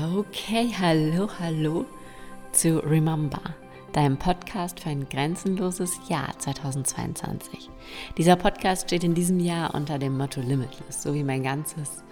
Okay, 0.00 0.70
hallo, 0.78 1.28
hallo 1.40 1.84
zu 2.52 2.78
Remember, 2.84 3.40
deinem 3.92 4.16
Podcast 4.16 4.78
für 4.78 4.90
ein 4.90 5.08
grenzenloses 5.08 5.98
Jahr 6.08 6.38
2022. 6.38 7.68
Dieser 8.16 8.36
Podcast 8.36 8.86
steht 8.86 9.02
in 9.02 9.14
diesem 9.14 9.40
Jahr 9.40 9.74
unter 9.74 9.98
dem 9.98 10.16
Motto 10.16 10.40
Limitless, 10.40 11.02
so 11.02 11.14
wie 11.14 11.24
mein 11.24 11.42
ganzes 11.42 12.04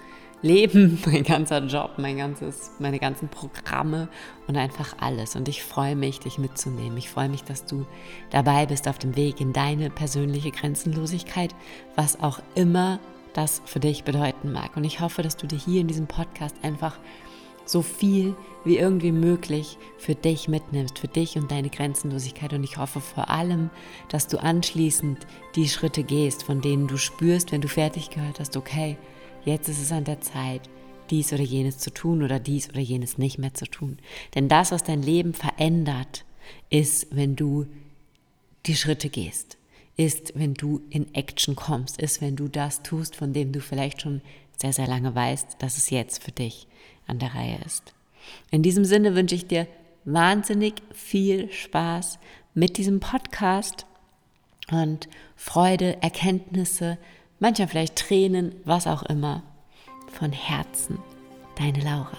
Leben, 0.42 0.98
mein 1.06 1.22
ganzer 1.22 1.64
Job, 1.66 1.92
mein 1.98 2.16
ganzes, 2.16 2.72
meine 2.80 2.98
ganzen 2.98 3.28
Programme 3.28 4.08
und 4.48 4.56
einfach 4.56 4.96
alles. 4.98 5.36
Und 5.36 5.46
ich 5.46 5.62
freue 5.62 5.94
mich, 5.94 6.18
dich 6.18 6.38
mitzunehmen. 6.38 6.96
Ich 6.96 7.10
freue 7.10 7.28
mich, 7.28 7.44
dass 7.44 7.66
du 7.66 7.86
dabei 8.30 8.66
bist 8.66 8.88
auf 8.88 8.98
dem 8.98 9.14
Weg 9.14 9.40
in 9.40 9.52
deine 9.52 9.90
persönliche 9.90 10.50
Grenzenlosigkeit, 10.50 11.54
was 11.94 12.20
auch 12.20 12.40
immer 12.56 12.98
das 13.36 13.60
für 13.66 13.80
dich 13.80 14.02
bedeuten 14.02 14.50
mag. 14.50 14.76
Und 14.76 14.84
ich 14.84 15.00
hoffe, 15.00 15.22
dass 15.22 15.36
du 15.36 15.46
dir 15.46 15.58
hier 15.58 15.82
in 15.82 15.88
diesem 15.88 16.06
Podcast 16.06 16.56
einfach 16.62 16.98
so 17.66 17.82
viel 17.82 18.34
wie 18.64 18.78
irgendwie 18.78 19.12
möglich 19.12 19.78
für 19.98 20.14
dich 20.14 20.48
mitnimmst, 20.48 20.98
für 20.98 21.08
dich 21.08 21.36
und 21.36 21.50
deine 21.50 21.68
Grenzenlosigkeit. 21.68 22.52
Und 22.52 22.64
ich 22.64 22.78
hoffe 22.78 23.00
vor 23.00 23.28
allem, 23.28 23.70
dass 24.08 24.28
du 24.28 24.42
anschließend 24.42 25.26
die 25.54 25.68
Schritte 25.68 26.02
gehst, 26.02 26.42
von 26.42 26.60
denen 26.60 26.86
du 26.86 26.96
spürst, 26.96 27.52
wenn 27.52 27.60
du 27.60 27.68
fertig 27.68 28.10
gehört 28.10 28.40
hast, 28.40 28.56
okay, 28.56 28.96
jetzt 29.44 29.68
ist 29.68 29.82
es 29.82 29.92
an 29.92 30.04
der 30.04 30.20
Zeit, 30.20 30.62
dies 31.10 31.32
oder 31.32 31.42
jenes 31.42 31.78
zu 31.78 31.92
tun 31.92 32.22
oder 32.22 32.40
dies 32.40 32.68
oder 32.70 32.80
jenes 32.80 33.18
nicht 33.18 33.38
mehr 33.38 33.54
zu 33.54 33.66
tun. 33.66 33.98
Denn 34.34 34.48
das, 34.48 34.72
was 34.72 34.82
dein 34.82 35.02
Leben 35.02 35.34
verändert, 35.34 36.24
ist, 36.70 37.08
wenn 37.10 37.36
du 37.36 37.66
die 38.66 38.76
Schritte 38.76 39.08
gehst, 39.08 39.58
ist, 39.96 40.32
wenn 40.34 40.54
du 40.54 40.82
in 40.90 41.14
Action 41.14 41.56
kommst, 41.56 42.00
ist, 42.00 42.20
wenn 42.20 42.36
du 42.36 42.48
das 42.48 42.82
tust, 42.82 43.16
von 43.16 43.32
dem 43.32 43.52
du 43.52 43.60
vielleicht 43.60 44.02
schon 44.02 44.20
sehr, 44.60 44.72
sehr 44.72 44.86
lange 44.86 45.14
weißt, 45.14 45.56
dass 45.58 45.78
es 45.78 45.90
jetzt 45.90 46.22
für 46.22 46.32
dich 46.32 46.66
an 47.06 47.18
der 47.18 47.34
Reihe 47.34 47.58
ist. 47.64 47.94
In 48.50 48.62
diesem 48.62 48.84
Sinne 48.84 49.14
wünsche 49.14 49.34
ich 49.34 49.46
dir 49.46 49.66
wahnsinnig 50.04 50.82
viel 50.92 51.50
Spaß 51.52 52.18
mit 52.54 52.76
diesem 52.78 53.00
Podcast 53.00 53.86
und 54.70 55.08
Freude, 55.36 56.02
Erkenntnisse, 56.02 56.98
manchmal 57.38 57.68
vielleicht 57.68 57.96
Tränen, 57.96 58.54
was 58.64 58.86
auch 58.86 59.02
immer. 59.04 59.42
Von 60.12 60.32
Herzen, 60.32 60.98
deine 61.58 61.80
Laura. 61.80 62.16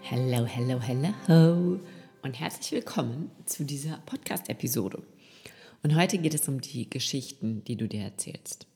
Hello, 0.00 0.44
hello, 0.46 0.80
hello 0.80 1.80
und 2.22 2.40
herzlich 2.40 2.72
willkommen 2.72 3.30
zu 3.44 3.64
dieser 3.64 3.98
Podcast-Episode. 4.06 5.02
Und 5.86 5.94
heute 5.94 6.18
geht 6.18 6.34
es 6.34 6.48
um 6.48 6.60
die 6.60 6.90
Geschichten, 6.90 7.62
die 7.62 7.76
du 7.76 7.86
dir 7.86 8.00
erzählst. 8.00 8.66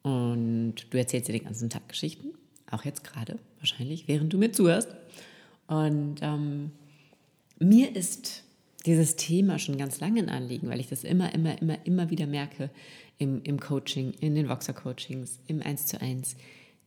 Und 0.00 0.76
du 0.88 0.96
erzählst 0.96 1.28
dir 1.28 1.34
den 1.34 1.44
ganzen 1.44 1.68
Tag 1.68 1.86
Geschichten, 1.86 2.28
auch 2.70 2.82
jetzt 2.86 3.04
gerade 3.04 3.38
wahrscheinlich, 3.58 4.08
während 4.08 4.32
du 4.32 4.38
mir 4.38 4.50
zuhörst. 4.50 4.88
Und 5.66 6.22
ähm, 6.22 6.70
mir 7.58 7.94
ist 7.94 8.42
dieses 8.86 9.16
Thema 9.16 9.58
schon 9.58 9.76
ganz 9.76 10.00
lange 10.00 10.22
ein 10.22 10.30
Anliegen, 10.30 10.70
weil 10.70 10.80
ich 10.80 10.88
das 10.88 11.04
immer, 11.04 11.34
immer, 11.34 11.60
immer, 11.60 11.76
immer 11.84 12.08
wieder 12.08 12.26
merke 12.26 12.70
im, 13.18 13.42
im 13.42 13.60
Coaching, 13.60 14.14
in 14.18 14.34
den 14.34 14.48
Voxer-Coachings, 14.48 15.40
im 15.46 15.60
1 15.60 15.88
zu 15.88 16.00
1, 16.00 16.36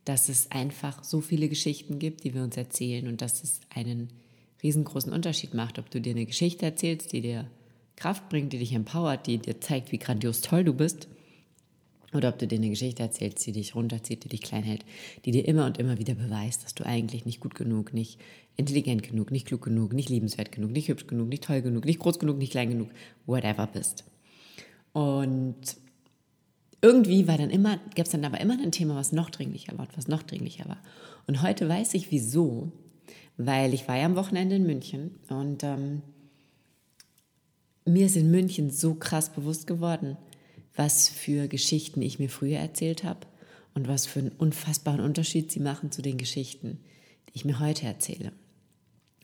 dass 0.03 0.29
es 0.29 0.49
einfach 0.49 1.03
so 1.03 1.21
viele 1.21 1.47
Geschichten 1.47 1.99
gibt, 1.99 2.23
die 2.23 2.33
wir 2.33 2.41
uns 2.41 2.57
erzählen 2.57 3.07
und 3.07 3.21
dass 3.21 3.43
es 3.43 3.59
einen 3.69 4.09
riesengroßen 4.63 5.13
Unterschied 5.13 5.53
macht, 5.53 5.77
ob 5.77 5.91
du 5.91 6.01
dir 6.01 6.15
eine 6.15 6.25
Geschichte 6.25 6.65
erzählst, 6.65 7.13
die 7.13 7.21
dir 7.21 7.47
Kraft 7.97 8.29
bringt, 8.29 8.53
die 8.53 8.59
dich 8.59 8.73
empowert, 8.73 9.27
die 9.27 9.39
dir 9.39 9.59
zeigt, 9.59 9.91
wie 9.91 9.97
grandios 9.97 10.41
toll 10.41 10.63
du 10.63 10.73
bist. 10.73 11.09
Oder 12.13 12.29
ob 12.29 12.39
du 12.39 12.47
dir 12.47 12.55
eine 12.55 12.69
Geschichte 12.69 13.03
erzählst, 13.03 13.45
die 13.45 13.51
dich 13.51 13.75
runterzieht, 13.75 14.23
die 14.23 14.29
dich 14.29 14.41
klein 14.41 14.63
hält, 14.63 14.85
die 15.25 15.31
dir 15.31 15.45
immer 15.45 15.65
und 15.65 15.77
immer 15.77 15.97
wieder 15.97 16.15
beweist, 16.15 16.63
dass 16.63 16.73
du 16.73 16.85
eigentlich 16.85 17.25
nicht 17.25 17.41
gut 17.41 17.53
genug, 17.53 17.93
nicht 17.93 18.17
intelligent 18.55 19.03
genug, 19.03 19.29
nicht 19.29 19.45
klug 19.45 19.63
genug, 19.63 19.91
nicht 19.91 20.09
liebenswert 20.09 20.53
genug, 20.53 20.71
nicht 20.71 20.87
hübsch 20.87 21.07
genug, 21.07 21.27
nicht 21.27 21.43
toll 21.43 21.61
genug, 21.61 21.83
nicht 21.83 21.99
groß 21.99 22.17
genug, 22.17 22.37
nicht 22.37 22.51
klein 22.51 22.69
genug, 22.69 22.89
whatever 23.25 23.67
bist. 23.67 24.05
Und 24.93 25.57
irgendwie 26.81 27.27
war 27.27 27.37
dann 27.37 27.49
immer, 27.49 27.77
gab 27.95 28.05
es 28.05 28.11
dann 28.11 28.23
aber 28.23 28.39
immer 28.39 28.57
ein 28.61 28.71
Thema, 28.71 28.95
was 28.95 29.11
noch 29.11 29.29
dringlicher 29.29 29.77
war, 29.77 29.87
was 29.95 30.07
noch 30.07 30.23
dringlicher 30.23 30.69
war. 30.69 30.81
Und 31.27 31.41
heute 31.41 31.67
weiß 31.67 31.93
ich 31.95 32.09
wieso, 32.11 32.71
weil 33.35 33.73
ich 33.73 33.87
war 33.87 33.97
ja 33.97 34.05
am 34.05 34.15
Wochenende 34.15 34.55
in 34.55 34.65
München 34.65 35.15
und 35.29 35.63
ähm, 35.63 36.03
mir 37.87 38.05
ist 38.05 38.15
in 38.15 38.31
München 38.31 38.69
so 38.69 38.95
krass 38.95 39.29
bewusst 39.29 39.67
geworden, 39.67 40.17
was 40.75 41.09
für 41.09 41.47
Geschichten 41.47 42.01
ich 42.01 42.19
mir 42.19 42.29
früher 42.29 42.59
erzählt 42.59 43.03
habe 43.03 43.21
und 43.73 43.87
was 43.87 44.05
für 44.05 44.19
einen 44.19 44.31
unfassbaren 44.31 45.01
Unterschied 45.01 45.51
sie 45.51 45.59
machen 45.59 45.91
zu 45.91 46.01
den 46.01 46.17
Geschichten, 46.17 46.79
die 47.29 47.35
ich 47.35 47.45
mir 47.45 47.59
heute 47.59 47.85
erzähle. 47.85 48.31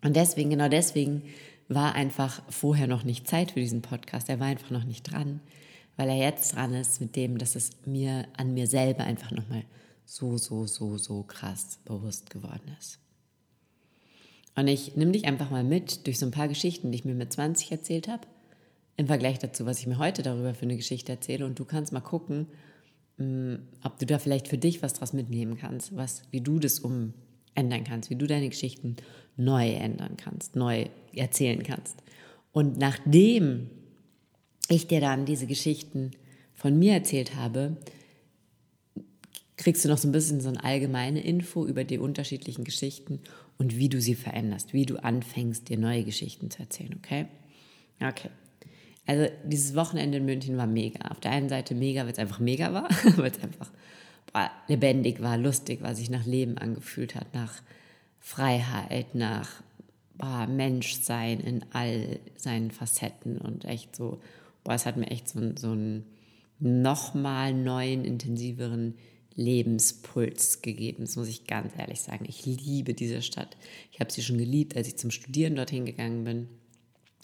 Und 0.03 0.15
deswegen, 0.15 0.49
genau 0.49 0.67
deswegen, 0.67 1.23
war 1.69 1.95
einfach 1.95 2.41
vorher 2.49 2.87
noch 2.87 3.03
nicht 3.03 3.27
Zeit 3.27 3.51
für 3.51 3.59
diesen 3.59 3.81
Podcast. 3.81 4.29
Er 4.29 4.39
war 4.39 4.47
einfach 4.47 4.71
noch 4.71 4.83
nicht 4.83 5.03
dran, 5.03 5.39
weil 5.95 6.09
er 6.09 6.17
jetzt 6.17 6.55
dran 6.55 6.73
ist 6.73 6.99
mit 6.99 7.15
dem, 7.15 7.37
dass 7.37 7.55
es 7.55 7.71
mir 7.85 8.27
an 8.35 8.53
mir 8.53 8.67
selber 8.67 9.03
einfach 9.03 9.31
nochmal 9.31 9.63
so, 10.05 10.37
so, 10.37 10.65
so, 10.65 10.97
so 10.97 11.23
krass 11.23 11.79
bewusst 11.85 12.29
geworden 12.29 12.75
ist. 12.79 12.99
Und 14.55 14.67
ich 14.67 14.95
nehme 14.95 15.13
dich 15.13 15.25
einfach 15.25 15.49
mal 15.49 15.63
mit 15.63 16.05
durch 16.05 16.19
so 16.19 16.25
ein 16.25 16.31
paar 16.31 16.47
Geschichten, 16.47 16.91
die 16.91 16.99
ich 16.99 17.05
mir 17.05 17.15
mit 17.15 17.31
20 17.31 17.71
erzählt 17.71 18.07
habe 18.07 18.27
im 18.95 19.07
Vergleich 19.07 19.39
dazu, 19.39 19.65
was 19.65 19.79
ich 19.79 19.87
mir 19.87 19.97
heute 19.97 20.21
darüber 20.21 20.53
für 20.53 20.63
eine 20.63 20.77
Geschichte 20.77 21.11
erzähle. 21.11 21.45
Und 21.45 21.57
du 21.57 21.65
kannst 21.65 21.93
mal 21.93 22.01
gucken, 22.01 22.47
mm, 23.17 23.55
ob 23.83 23.97
du 23.99 24.05
da 24.05 24.19
vielleicht 24.19 24.47
für 24.47 24.57
dich 24.57 24.81
was 24.81 24.93
draus 24.93 25.13
mitnehmen 25.13 25.57
kannst, 25.57 25.95
was, 25.95 26.23
wie 26.31 26.41
du 26.41 26.59
das 26.59 26.79
umändern 26.79 27.83
kannst, 27.83 28.09
wie 28.09 28.15
du 28.15 28.27
deine 28.27 28.49
Geschichten 28.49 28.97
neu 29.35 29.71
ändern 29.71 30.17
kannst, 30.17 30.55
neu 30.55 30.87
erzählen 31.15 31.63
kannst. 31.63 31.97
Und 32.51 32.77
nachdem 32.77 33.69
ich 34.69 34.87
dir 34.87 35.01
dann 35.01 35.25
diese 35.25 35.47
Geschichten 35.47 36.11
von 36.53 36.77
mir 36.77 36.93
erzählt 36.93 37.35
habe, 37.35 37.77
kriegst 39.57 39.83
du 39.83 39.89
noch 39.89 39.97
so 39.97 40.07
ein 40.07 40.11
bisschen 40.11 40.39
so 40.39 40.49
eine 40.49 40.63
allgemeine 40.63 41.23
Info 41.23 41.65
über 41.65 41.83
die 41.83 41.97
unterschiedlichen 41.97 42.63
Geschichten 42.63 43.19
und 43.57 43.77
wie 43.77 43.89
du 43.89 44.01
sie 44.01 44.15
veränderst, 44.15 44.73
wie 44.73 44.85
du 44.85 44.97
anfängst, 44.97 45.69
dir 45.69 45.77
neue 45.77 46.03
Geschichten 46.03 46.51
zu 46.51 46.59
erzählen, 46.59 46.95
okay? 46.97 47.25
Okay. 48.01 48.29
Also 49.05 49.27
dieses 49.43 49.75
Wochenende 49.75 50.19
in 50.19 50.25
München 50.25 50.57
war 50.57 50.67
mega. 50.67 51.09
Auf 51.09 51.19
der 51.19 51.31
einen 51.31 51.49
Seite 51.49 51.75
mega, 51.75 52.03
weil 52.03 52.13
es 52.13 52.19
einfach 52.19 52.39
mega 52.39 52.73
war, 52.73 52.87
weil 53.17 53.31
es 53.31 53.43
einfach 53.43 53.69
boah, 54.31 54.49
lebendig 54.67 55.21
war, 55.21 55.37
lustig 55.37 55.81
war, 55.81 55.95
sich 55.95 56.09
nach 56.09 56.25
Leben 56.25 56.57
angefühlt 56.57 57.15
hat, 57.15 57.33
nach 57.33 57.61
Freiheit, 58.19 59.13
nach 59.15 59.49
boah, 60.15 60.47
Menschsein 60.47 61.39
in 61.39 61.65
all 61.73 62.19
seinen 62.37 62.71
Facetten 62.71 63.37
und 63.37 63.65
echt 63.65 63.95
so, 63.95 64.21
boah, 64.63 64.73
es 64.73 64.85
hat 64.85 64.97
mir 64.97 65.11
echt 65.11 65.27
so, 65.27 65.39
so 65.57 65.71
einen 65.71 66.05
nochmal 66.59 67.53
neuen, 67.53 68.05
intensiveren 68.05 68.95
Lebenspuls 69.35 70.61
gegeben. 70.61 71.03
Das 71.03 71.15
muss 71.15 71.27
ich 71.27 71.47
ganz 71.47 71.73
ehrlich 71.77 72.01
sagen. 72.01 72.25
Ich 72.27 72.45
liebe 72.45 72.93
diese 72.93 73.21
Stadt. 73.21 73.57
Ich 73.91 73.99
habe 73.99 74.11
sie 74.11 74.21
schon 74.21 74.37
geliebt, 74.37 74.77
als 74.77 74.87
ich 74.87 74.97
zum 74.97 75.11
Studieren 75.11 75.55
dorthin 75.55 75.85
gegangen 75.85 76.23
bin. 76.23 76.47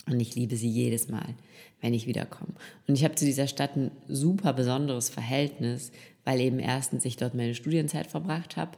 Und 0.06 0.20
ich 0.20 0.34
liebe 0.34 0.56
sie 0.56 0.68
jedes 0.68 1.08
Mal, 1.08 1.34
wenn 1.80 1.94
ich 1.94 2.06
wiederkomme. 2.06 2.52
Und 2.86 2.94
ich 2.94 3.04
habe 3.04 3.14
zu 3.14 3.24
dieser 3.24 3.46
Stadt 3.46 3.76
ein 3.76 3.90
super 4.08 4.52
besonderes 4.52 5.08
Verhältnis, 5.08 5.92
weil 6.24 6.40
eben 6.40 6.58
erstens 6.58 7.04
ich 7.04 7.16
dort 7.16 7.34
meine 7.34 7.54
Studienzeit 7.54 8.06
verbracht 8.06 8.56
habe. 8.56 8.72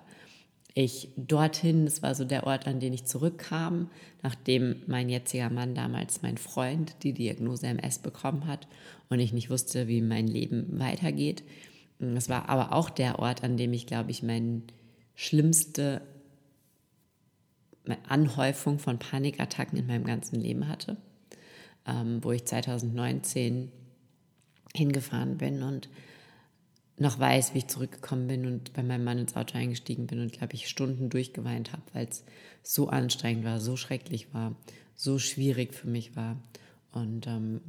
Ich 0.74 1.10
dorthin, 1.16 1.84
das 1.84 2.02
war 2.02 2.14
so 2.14 2.24
der 2.24 2.46
Ort, 2.46 2.66
an 2.66 2.80
den 2.80 2.94
ich 2.94 3.04
zurückkam, 3.04 3.91
nachdem 4.22 4.76
mein 4.86 5.10
jetziger 5.10 5.50
Mann 5.50 5.74
damals, 5.74 6.22
mein 6.22 6.38
Freund, 6.38 6.96
die 7.02 7.12
Diagnose 7.12 7.66
MS 7.66 7.98
bekommen 7.98 8.46
hat 8.46 8.68
und 9.10 9.20
ich 9.20 9.34
nicht 9.34 9.50
wusste, 9.50 9.86
wie 9.86 10.00
mein 10.00 10.26
Leben 10.26 10.78
weitergeht. 10.78 11.42
Das 11.98 12.28
war 12.28 12.48
aber 12.48 12.72
auch 12.72 12.88
der 12.88 13.18
Ort, 13.18 13.44
an 13.44 13.56
dem 13.56 13.72
ich, 13.74 13.86
glaube 13.86 14.10
ich, 14.10 14.22
meine 14.22 14.62
schlimmste 15.15 16.00
Anhäufung 18.09 18.78
von 18.78 18.98
Panikattacken 18.98 19.78
in 19.78 19.86
meinem 19.86 20.04
ganzen 20.04 20.41
Leben 20.41 20.68
hatte 20.68 20.97
ähm, 21.86 22.22
wo 22.22 22.32
ich 22.32 22.44
2019 22.44 23.70
hingefahren 24.74 25.38
bin 25.38 25.62
und 25.62 25.88
noch 26.98 27.18
weiß, 27.18 27.54
wie 27.54 27.58
ich 27.58 27.68
zurückgekommen 27.68 28.28
bin 28.28 28.46
und 28.46 28.72
bei 28.74 28.82
meinem 28.82 29.04
Mann 29.04 29.18
ins 29.18 29.36
Auto 29.36 29.58
eingestiegen 29.58 30.06
bin 30.06 30.20
und, 30.20 30.32
glaube 30.32 30.54
ich, 30.54 30.68
Stunden 30.68 31.10
durchgeweint 31.10 31.72
habe, 31.72 31.82
weil 31.92 32.06
es 32.06 32.24
so 32.62 32.88
anstrengend 32.88 33.44
war, 33.44 33.60
so 33.60 33.76
schrecklich 33.76 34.32
war, 34.32 34.54
so 34.94 35.18
schwierig 35.18 35.74
für 35.74 35.88
mich 35.88 36.16
war. 36.16 36.36
Und 36.92 37.26
ähm, 37.26 37.60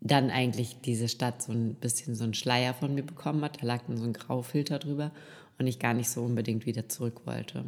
dann 0.00 0.30
eigentlich 0.30 0.80
diese 0.80 1.08
Stadt 1.08 1.42
so 1.42 1.52
ein 1.52 1.74
bisschen 1.74 2.14
so 2.14 2.24
einen 2.24 2.34
Schleier 2.34 2.74
von 2.74 2.94
mir 2.94 3.04
bekommen 3.04 3.42
hat. 3.42 3.60
Da 3.60 3.66
lag 3.66 3.82
dann 3.86 3.96
so 3.96 4.04
ein 4.04 4.12
Graufilter 4.12 4.78
drüber 4.78 5.10
und 5.58 5.66
ich 5.66 5.78
gar 5.78 5.94
nicht 5.94 6.08
so 6.08 6.22
unbedingt 6.22 6.66
wieder 6.66 6.88
zurück 6.88 7.22
wollte. 7.26 7.64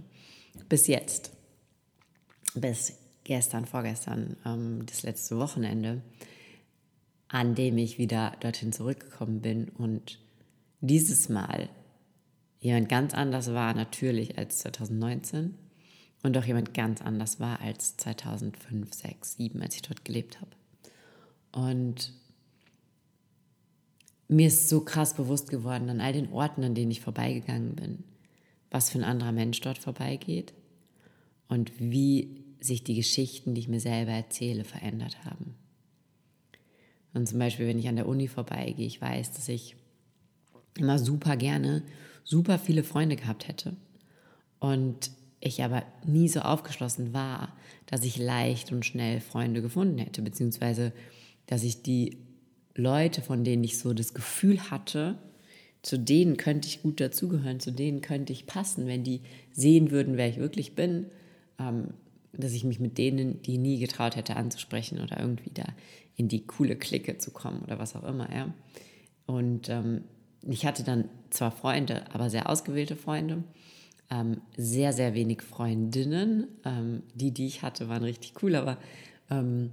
Bis 0.69 0.86
jetzt. 0.86 1.32
Bis 2.54 2.94
gestern, 3.28 3.66
vorgestern, 3.66 4.36
ähm, 4.46 4.86
das 4.86 5.02
letzte 5.02 5.36
Wochenende, 5.36 6.00
an 7.28 7.54
dem 7.54 7.76
ich 7.76 7.98
wieder 7.98 8.32
dorthin 8.40 8.72
zurückgekommen 8.72 9.42
bin 9.42 9.69
und 9.69 10.19
dieses 10.80 11.28
Mal 11.28 11.69
jemand 12.58 12.88
ganz 12.88 13.12
anders 13.12 13.52
war 13.52 13.75
natürlich 13.75 14.38
als 14.38 14.60
2019 14.60 15.54
und 16.22 16.38
auch 16.38 16.44
jemand 16.44 16.72
ganz 16.72 17.02
anders 17.02 17.38
war 17.38 17.60
als 17.60 17.98
2005, 17.98 18.94
6, 18.94 19.34
7, 19.34 19.60
als 19.60 19.75
ich 19.75 19.82
dort 19.82 20.06
gelebt 20.06 20.40
habe. 20.40 20.50
Und 21.52 22.14
mir 24.26 24.48
ist 24.48 24.70
so 24.70 24.80
krass 24.80 25.14
bewusst 25.14 25.50
geworden 25.50 25.90
an 25.90 26.00
all 26.00 26.14
den 26.14 26.32
Orten, 26.32 26.64
an 26.64 26.75
denen 26.75 26.90
ich 26.90 27.02
vorbeigegangen 27.02 27.76
bin, 27.76 28.04
was 28.70 28.88
für 28.88 28.98
ein 28.98 29.04
anderer 29.04 29.32
Mensch 29.32 29.60
dort 29.60 29.78
vorbeigeht 29.78 30.54
und 31.48 31.72
wie 31.78 32.48
sich 32.60 32.84
die 32.84 32.94
Geschichten, 32.94 33.55
die 33.55 33.60
ich 33.60 33.69
mir 33.69 33.81
selber 33.81 34.12
erzähle, 34.12 34.64
verändert 34.64 35.25
haben. 35.25 35.55
Und 37.14 37.28
zum 37.28 37.38
Beispiel, 37.38 37.66
wenn 37.66 37.78
ich 37.78 37.88
an 37.88 37.96
der 37.96 38.08
Uni 38.08 38.28
vorbeigehe, 38.28 38.87
ich 38.87 39.00
weiß, 39.00 39.32
dass 39.32 39.49
ich 39.49 39.76
immer 40.76 40.99
super 40.99 41.37
gerne 41.37 41.82
super 42.28 42.58
viele 42.58 42.84
Freunde 42.84 43.16
gehabt 43.16 43.49
hätte 43.49 43.75
und 44.58 45.10
ich 45.40 45.62
aber 45.64 45.82
nie 46.05 46.28
so 46.28 46.40
aufgeschlossen 46.40 47.14
war, 47.14 47.56
dass 47.87 48.05
ich 48.05 48.19
leicht 48.19 48.70
und 48.70 48.84
schnell 48.84 49.20
Freunde 49.20 49.62
gefunden 49.62 49.99
hätte, 49.99 50.20
beziehungsweise 50.20 50.93
dass 51.46 51.62
ich 51.62 51.82
die 51.82 52.19
Leute, 52.75 53.22
von 53.22 53.44
denen 53.44 53.64
ich 53.64 53.78
so 53.78 53.94
das 53.94 54.12
Gefühl 54.12 54.70
hatte, 54.70 55.16
zu 55.81 55.99
denen 55.99 56.37
könnte 56.37 56.69
ich 56.69 56.82
gut 56.82 57.00
dazugehören, 57.00 57.61
zu 57.61 57.70
denen 57.70 58.02
könnte 58.02 58.32
ich 58.32 58.46
passen, 58.46 58.87
wenn 58.87 59.04
die 59.04 59.22
sehen 59.52 59.90
würden, 59.90 60.19
wer 60.19 60.28
ich 60.28 60.37
wirklich 60.37 60.75
bin, 60.75 61.06
ähm, 61.58 61.94
dass 62.38 62.52
ich 62.52 62.64
mich 62.64 62.81
mit 62.81 62.99
denen, 62.99 63.43
die 63.43 63.58
nie 63.58 63.79
getraut 63.79 64.17
hätte 64.17 64.37
anzusprechen 64.37 65.00
oder 65.00 65.20
irgendwie 65.20 65.50
da 65.52 65.64
in 66.17 66.29
die 66.29 66.46
coole 66.46 66.76
Clique 66.76 67.19
zu 67.19 67.31
kommen 67.31 67.61
oder 67.62 67.79
was 67.79 67.94
auch 67.94 68.05
immer. 68.05 68.32
Ja. 68.35 68.52
Und 69.26 69.69
ähm, 69.69 70.05
ich 70.43 70.67
hatte 70.67 70.85
dann 70.85 71.08
zwar 71.31 71.50
Freunde, 71.50 72.05
aber 72.12 72.31
sehr 72.31 72.49
ausgewählte 72.49 72.96
Freunde, 72.96 73.44
ähm, 74.11 74.40
sehr, 74.56 74.93
sehr 74.93 75.14
wenig 75.14 75.43
Freundinnen. 75.43 76.49
Ähm, 76.64 77.02
die, 77.14 77.32
die 77.32 77.46
ich 77.46 77.62
hatte, 77.62 77.88
waren 77.88 78.02
richtig 78.05 78.43
cool, 78.43 78.55
aber 78.55 78.79
ähm, 79.31 79.70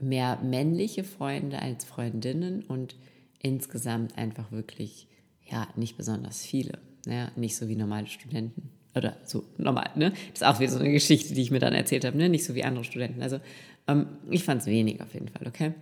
mehr 0.00 0.38
männliche 0.42 1.04
Freunde 1.04 1.60
als 1.60 1.84
Freundinnen 1.84 2.62
und 2.64 2.96
insgesamt 3.40 4.16
einfach 4.16 4.52
wirklich, 4.52 5.08
ja, 5.44 5.68
nicht 5.76 5.96
besonders 5.96 6.42
viele. 6.42 6.78
Ja, 7.06 7.32
nicht 7.36 7.56
so 7.56 7.68
wie 7.68 7.76
normale 7.76 8.06
Studenten. 8.06 8.70
Oder 8.94 9.16
so 9.24 9.44
normal, 9.56 9.90
ne? 9.94 10.10
Das 10.10 10.42
ist 10.42 10.44
auch 10.44 10.60
wieder 10.60 10.70
so 10.70 10.78
eine 10.78 10.92
Geschichte, 10.92 11.34
die 11.34 11.42
ich 11.42 11.50
mir 11.50 11.60
dann 11.60 11.72
erzählt 11.72 12.04
habe, 12.04 12.16
ne? 12.16 12.28
Nicht 12.28 12.44
so 12.44 12.54
wie 12.54 12.64
andere 12.64 12.84
Studenten. 12.84 13.22
Also 13.22 13.40
ähm, 13.88 14.06
ich 14.30 14.44
fand 14.44 14.60
es 14.60 14.66
wenig 14.66 15.00
auf 15.00 15.14
jeden 15.14 15.28
Fall, 15.28 15.46
okay? 15.46 15.72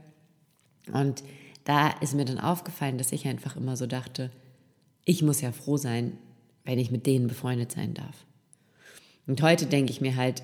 Und 0.92 1.22
da 1.64 1.88
ist 2.00 2.14
mir 2.14 2.24
dann 2.24 2.38
aufgefallen, 2.38 2.98
dass 2.98 3.12
ich 3.12 3.26
einfach 3.26 3.56
immer 3.56 3.76
so 3.76 3.86
dachte, 3.86 4.30
ich 5.04 5.22
muss 5.22 5.40
ja 5.40 5.52
froh 5.52 5.76
sein, 5.76 6.12
wenn 6.64 6.78
ich 6.78 6.90
mit 6.90 7.06
denen 7.06 7.26
befreundet 7.26 7.72
sein 7.72 7.94
darf. 7.94 8.26
Und 9.26 9.42
heute 9.42 9.66
denke 9.66 9.90
ich 9.90 10.00
mir 10.00 10.16
halt, 10.16 10.42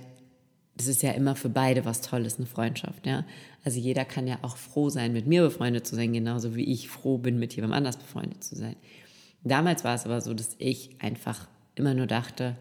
das 0.76 0.88
ist 0.88 1.02
ja 1.02 1.12
immer 1.12 1.36
für 1.36 1.48
beide 1.48 1.84
was 1.84 2.02
Tolles, 2.02 2.36
eine 2.36 2.46
Freundschaft, 2.46 3.06
ja. 3.06 3.24
Also 3.64 3.80
jeder 3.80 4.04
kann 4.04 4.26
ja 4.26 4.38
auch 4.42 4.56
froh 4.56 4.90
sein, 4.90 5.12
mit 5.12 5.26
mir 5.26 5.42
befreundet 5.42 5.86
zu 5.86 5.96
sein, 5.96 6.12
genauso 6.12 6.54
wie 6.54 6.64
ich 6.64 6.88
froh 6.88 7.19
bin, 7.19 7.38
mit 7.38 7.54
jemandem 7.54 7.78
anders 7.78 7.96
befreundet 7.96 8.44
zu 8.44 8.56
sein. 8.56 8.76
Damals 9.42 9.84
war 9.84 9.94
es 9.94 10.04
aber 10.04 10.20
so, 10.20 10.34
dass 10.34 10.56
ich 10.58 10.96
einfach 11.00 11.48
immer 11.76 11.94
nur 11.94 12.06
dachte, 12.06 12.56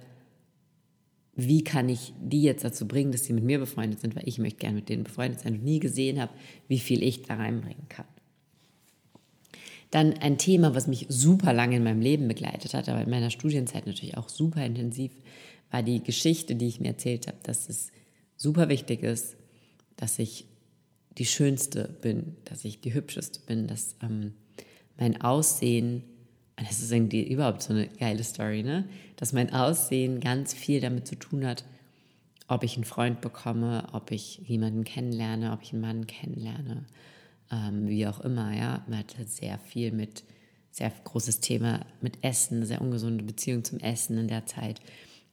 wie 1.36 1.64
kann 1.64 1.90
ich 1.90 2.14
die 2.22 2.44
jetzt 2.44 2.64
dazu 2.64 2.88
bringen, 2.88 3.12
dass 3.12 3.26
sie 3.26 3.34
mit 3.34 3.44
mir 3.44 3.60
befreundet 3.60 4.00
sind, 4.00 4.16
weil 4.16 4.28
ich 4.28 4.40
möchte 4.40 4.60
gerne 4.60 4.78
mit 4.78 4.90
denen 4.90 5.04
befreundet 5.04 5.42
sein 5.42 5.56
und 5.56 5.64
nie 5.64 5.80
gesehen 5.80 6.22
habe, 6.22 6.32
wie 6.68 6.80
viel 6.80 7.04
ich 7.04 7.24
da 7.24 7.36
reinbringen 7.36 7.90
kann. 7.90 8.06
Dann 9.92 10.14
ein 10.14 10.38
Thema, 10.38 10.76
was 10.76 10.88
mich 10.88 11.06
super 11.10 11.54
lange 11.54 11.78
in 11.78 11.84
meinem 11.84 12.02
Leben 12.02 12.28
begleitet 12.28 12.74
hat, 12.74 12.88
aber 12.90 13.02
in 13.02 13.10
meiner 13.10 13.30
Studienzeit 13.30 13.86
natürlich 13.86 14.18
auch 14.18 14.30
super 14.30 14.66
intensiv, 14.66 15.12
war 15.72 15.84
die 15.84 16.02
Geschichte, 16.02 16.56
die 16.56 16.68
ich 16.68 16.80
mir 16.80 16.90
erzählt 16.90 17.28
habe, 17.28 17.38
dass 17.44 17.70
es 17.70 17.92
super 18.38 18.70
wichtig 18.70 19.04
ist, 19.04 19.36
dass 19.98 20.20
ich 20.20 20.46
die 21.18 21.26
Schönste 21.26 21.98
bin, 22.02 22.36
dass 22.46 22.66
ich 22.66 22.82
die 22.82 22.94
Hübscheste 22.94 23.40
bin, 23.46 23.68
dass 23.68 23.96
ähm, 24.02 24.34
mein 24.98 25.22
Aussehen, 25.22 26.04
das 26.58 26.80
ist 26.82 26.92
irgendwie 26.92 27.24
überhaupt 27.28 27.62
so 27.62 27.74
eine 27.74 27.88
geile 27.88 28.24
Story, 28.24 28.64
ne? 28.64 28.86
Dass 29.18 29.34
mein 29.34 29.54
Aussehen 29.54 30.20
ganz 30.20 30.54
viel 30.54 30.80
damit 30.80 31.08
zu 31.08 31.16
tun 31.16 31.46
hat, 31.46 31.66
ob 32.48 32.64
ich 32.64 32.76
einen 32.76 32.86
Freund 32.86 33.22
bekomme, 33.22 33.88
ob 33.92 34.12
ich 34.12 34.38
jemanden 34.46 34.84
kennenlerne, 34.84 35.52
ob 35.52 35.64
ich 35.64 35.74
einen 35.74 35.82
Mann 35.82 36.08
kennenlerne, 36.08 36.86
ähm, 37.52 37.88
wie 37.88 38.08
auch 38.08 38.20
immer, 38.22 38.56
ja. 38.56 38.86
Man 38.88 39.00
hat 39.00 39.18
halt 39.18 39.30
sehr 39.30 39.60
viel 39.60 39.92
mit, 39.92 40.24
sehr 40.72 40.92
großes 41.04 41.40
Thema 41.42 41.86
mit 42.02 42.24
Essen, 42.24 42.66
sehr 42.66 42.82
ungesunde 42.82 43.24
Beziehung 43.24 43.64
zum 43.64 43.80
Essen 43.80 44.18
in 44.18 44.28
der 44.28 44.46
Zeit. 44.46 44.80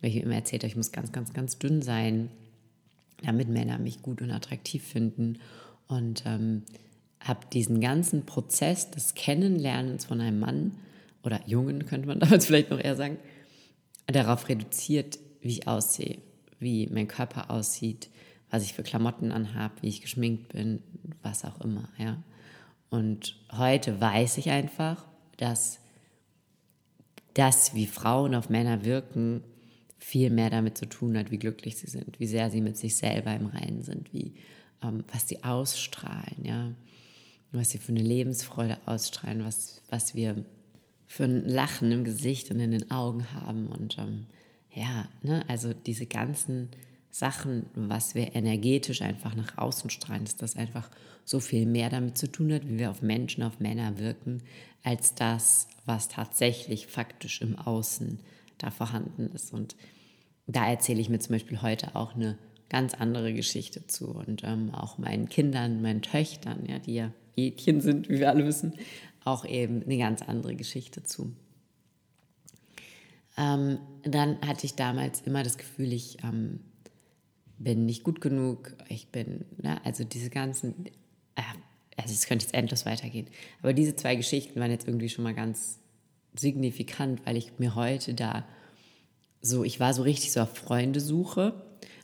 Weil 0.00 0.10
ich 0.10 0.16
immer 0.16 0.34
erzählt 0.34 0.62
habe, 0.62 0.70
ich 0.70 0.76
muss 0.76 0.90
ganz, 0.90 1.12
ganz, 1.12 1.32
ganz 1.32 1.58
dünn 1.58 1.82
sein, 1.82 2.30
damit 3.22 3.48
Männer 3.48 3.78
mich 3.78 4.02
gut 4.02 4.22
und 4.22 4.32
attraktiv 4.32 4.82
finden. 4.82 5.38
Und 5.86 6.24
ähm, 6.26 6.62
habe 7.20 7.46
diesen 7.52 7.80
ganzen 7.80 8.26
Prozess 8.26 8.90
des 8.90 9.14
Kennenlernens 9.14 10.06
von 10.06 10.20
einem 10.20 10.40
Mann 10.40 10.72
oder 11.22 11.40
Jungen, 11.46 11.86
könnte 11.86 12.08
man 12.08 12.20
damals 12.20 12.46
vielleicht 12.46 12.70
noch 12.70 12.80
eher 12.80 12.96
sagen, 12.96 13.18
darauf 14.06 14.48
reduziert, 14.48 15.18
wie 15.40 15.48
ich 15.48 15.68
aussehe, 15.68 16.18
wie 16.58 16.86
mein 16.88 17.08
Körper 17.08 17.50
aussieht, 17.50 18.08
was 18.50 18.62
ich 18.62 18.74
für 18.74 18.82
Klamotten 18.82 19.32
anhabe, 19.32 19.74
wie 19.80 19.88
ich 19.88 20.02
geschminkt 20.02 20.52
bin, 20.52 20.82
was 21.22 21.44
auch 21.44 21.60
immer, 21.60 21.88
ja. 21.98 22.22
Und 22.90 23.36
heute 23.50 24.00
weiß 24.00 24.36
ich 24.36 24.50
einfach, 24.50 25.06
dass 25.38 25.78
das, 27.32 27.74
wie 27.74 27.86
Frauen 27.86 28.34
auf 28.34 28.50
Männer 28.50 28.84
wirken, 28.84 29.42
viel 29.96 30.30
mehr 30.30 30.50
damit 30.50 30.76
zu 30.76 30.86
tun 30.86 31.16
hat, 31.16 31.30
wie 31.30 31.38
glücklich 31.38 31.78
sie 31.78 31.86
sind, 31.86 32.20
wie 32.20 32.26
sehr 32.26 32.50
sie 32.50 32.60
mit 32.60 32.76
sich 32.76 32.96
selber 32.96 33.34
im 33.34 33.46
Reinen 33.46 33.82
sind, 33.82 34.12
wie, 34.12 34.34
ähm, 34.82 35.04
was 35.10 35.28
sie 35.28 35.42
ausstrahlen, 35.42 36.44
ja, 36.44 36.72
was 37.52 37.70
sie 37.70 37.78
für 37.78 37.92
eine 37.92 38.02
Lebensfreude 38.02 38.78
ausstrahlen, 38.84 39.44
was, 39.44 39.80
was 39.88 40.14
wir 40.14 40.44
für 41.12 41.24
ein 41.24 41.46
Lachen 41.46 41.92
im 41.92 42.04
Gesicht 42.04 42.50
und 42.50 42.58
in 42.58 42.70
den 42.70 42.90
Augen 42.90 43.30
haben 43.34 43.66
und 43.66 43.98
ähm, 43.98 44.24
ja, 44.74 45.06
ne, 45.22 45.44
also 45.46 45.74
diese 45.74 46.06
ganzen 46.06 46.70
Sachen, 47.10 47.66
was 47.74 48.14
wir 48.14 48.34
energetisch 48.34 49.02
einfach 49.02 49.34
nach 49.34 49.58
außen 49.58 49.90
strahlen, 49.90 50.24
dass 50.24 50.38
das 50.38 50.56
einfach 50.56 50.88
so 51.26 51.38
viel 51.38 51.66
mehr 51.66 51.90
damit 51.90 52.16
zu 52.16 52.32
tun 52.32 52.50
hat, 52.54 52.66
wie 52.66 52.78
wir 52.78 52.90
auf 52.90 53.02
Menschen, 53.02 53.42
auf 53.42 53.60
Männer 53.60 53.98
wirken, 53.98 54.42
als 54.84 55.14
das, 55.14 55.68
was 55.84 56.08
tatsächlich 56.08 56.86
faktisch 56.86 57.42
im 57.42 57.58
Außen 57.58 58.18
da 58.56 58.70
vorhanden 58.70 59.26
ist. 59.34 59.52
Und 59.52 59.76
da 60.46 60.66
erzähle 60.66 61.02
ich 61.02 61.10
mir 61.10 61.18
zum 61.18 61.34
Beispiel 61.34 61.60
heute 61.60 61.94
auch 61.94 62.14
eine 62.14 62.38
ganz 62.70 62.94
andere 62.94 63.34
Geschichte 63.34 63.86
zu 63.86 64.12
und 64.12 64.44
ähm, 64.44 64.74
auch 64.74 64.96
meinen 64.96 65.28
Kindern, 65.28 65.82
meinen 65.82 66.00
Töchtern, 66.00 66.64
ja, 66.66 66.78
die 66.78 66.94
ja 66.94 67.12
Mädchen 67.36 67.82
sind, 67.82 68.08
wie 68.08 68.18
wir 68.18 68.30
alle 68.30 68.46
wissen, 68.46 68.74
auch 69.24 69.44
eben 69.44 69.82
eine 69.82 69.98
ganz 69.98 70.22
andere 70.22 70.54
Geschichte 70.54 71.02
zu. 71.02 71.32
Ähm, 73.36 73.78
dann 74.02 74.40
hatte 74.42 74.66
ich 74.66 74.74
damals 74.74 75.22
immer 75.22 75.42
das 75.42 75.56
Gefühl, 75.56 75.92
ich 75.92 76.18
ähm, 76.22 76.60
bin 77.58 77.86
nicht 77.86 78.04
gut 78.04 78.20
genug, 78.20 78.74
ich 78.88 79.08
bin, 79.08 79.44
ne, 79.56 79.84
also 79.84 80.04
diese 80.04 80.30
ganzen, 80.30 80.86
äh, 81.36 81.42
also 81.96 82.12
es 82.12 82.26
könnte 82.26 82.44
jetzt 82.44 82.54
endlos 82.54 82.84
weitergehen. 82.84 83.26
Aber 83.62 83.72
diese 83.72 83.96
zwei 83.96 84.16
Geschichten 84.16 84.60
waren 84.60 84.70
jetzt 84.70 84.86
irgendwie 84.86 85.08
schon 85.08 85.24
mal 85.24 85.34
ganz 85.34 85.78
signifikant, 86.34 87.24
weil 87.24 87.36
ich 87.36 87.58
mir 87.58 87.74
heute 87.74 88.14
da 88.14 88.44
so, 89.40 89.64
ich 89.64 89.80
war 89.80 89.92
so 89.94 90.02
richtig 90.02 90.32
so 90.32 90.40
auf 90.40 90.54
Freundesuche 90.56 91.54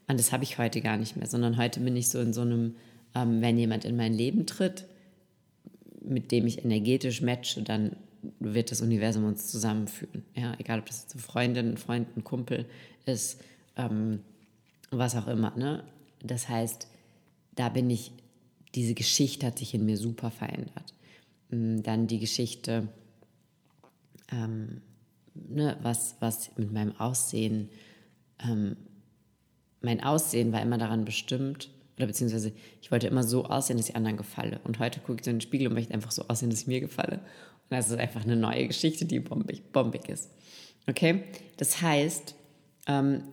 und 0.07 0.19
das 0.19 0.33
habe 0.33 0.45
ich 0.45 0.59
heute 0.59 0.81
gar 0.81 0.97
nicht 0.97 1.17
mehr, 1.17 1.27
sondern 1.27 1.57
heute 1.57 1.81
bin 1.81 1.97
ich 1.97 2.09
so 2.09 2.21
in 2.21 2.33
so 2.33 2.41
einem, 2.41 2.77
ähm, 3.15 3.41
wenn 3.43 3.59
jemand 3.59 3.85
in 3.85 3.97
mein 3.97 4.13
Leben 4.13 4.47
tritt, 4.47 4.87
mit 6.09 6.33
dem 6.33 6.47
ich 6.47 6.65
energetisch 6.65 7.23
matche, 7.23 7.63
dann 7.63 7.97
wird 8.41 8.71
das 8.71 8.81
Universum 8.81 9.25
uns 9.25 9.51
zusammenführen. 9.51 10.25
Ja, 10.35 10.55
egal 10.59 10.81
ob 10.81 10.87
das 10.87 11.07
eine 11.13 11.23
Freundin, 11.23 11.73
ein 11.73 11.77
Freund, 11.77 12.17
ein 12.17 12.25
Kumpel 12.25 12.67
ist, 13.07 13.41
ähm, 13.77 14.21
was 14.91 15.17
auch 15.17 15.29
immer. 15.29 15.57
Ne? 15.57 15.85
Das 16.23 16.49
heißt, 16.49 16.89
da 17.55 17.69
bin 17.69 17.91
ich, 17.91 18.13
diese 18.75 18.95
Geschichte 18.95 19.47
hat 19.47 19.59
sich 19.59 19.75
in 19.75 19.85
mir 19.85 19.97
super 19.97 20.31
verändert. 20.31 20.95
Mm, 21.51 21.83
dann 21.83 22.07
die 22.07 22.19
Geschichte, 22.19 22.89
ähm, 24.31 24.83
ne, 25.35 25.77
was, 25.83 26.17
was 26.21 26.57
mit 26.57 26.73
meinem 26.73 26.97
Aussehen, 26.97 27.69
ähm, 28.41 28.77
mein 29.81 30.03
Aussehen 30.03 30.53
war 30.53 30.61
immer 30.61 30.79
daran 30.79 31.05
bestimmt, 31.05 31.71
oder 31.99 32.07
beziehungsweise 32.07 32.53
ich 32.81 32.91
wollte 32.91 33.09
immer 33.09 33.25
so 33.25 33.45
aussehen, 33.45 33.77
dass 33.77 33.89
ich 33.89 33.97
anderen 33.97 34.17
gefalle. 34.17 34.61
Und 34.65 34.79
heute 34.79 35.01
gucke 35.01 35.19
ich 35.19 35.25
so 35.25 35.31
in 35.31 35.37
den 35.37 35.41
Spiegel 35.43 35.67
und 35.67 35.75
möchte 35.75 35.93
einfach 35.93 36.13
so 36.13 36.23
aussehen, 36.29 36.49
dass 36.49 36.63
ich 36.63 36.67
mir 36.67 36.81
gefalle. 36.81 37.17
Und 37.17 37.77
das 37.77 37.91
ist 37.91 37.99
einfach 37.99 38.25
eine 38.25 38.37
neue 38.37 38.69
Geschichte, 38.69 39.05
die 39.05 39.21
bombig, 39.21 39.73
bombig 39.73 40.09
ist. 40.09 40.31
Okay? 40.89 41.25
Das 41.57 41.83
heißt, 41.83 42.35
ähm, 42.87 43.25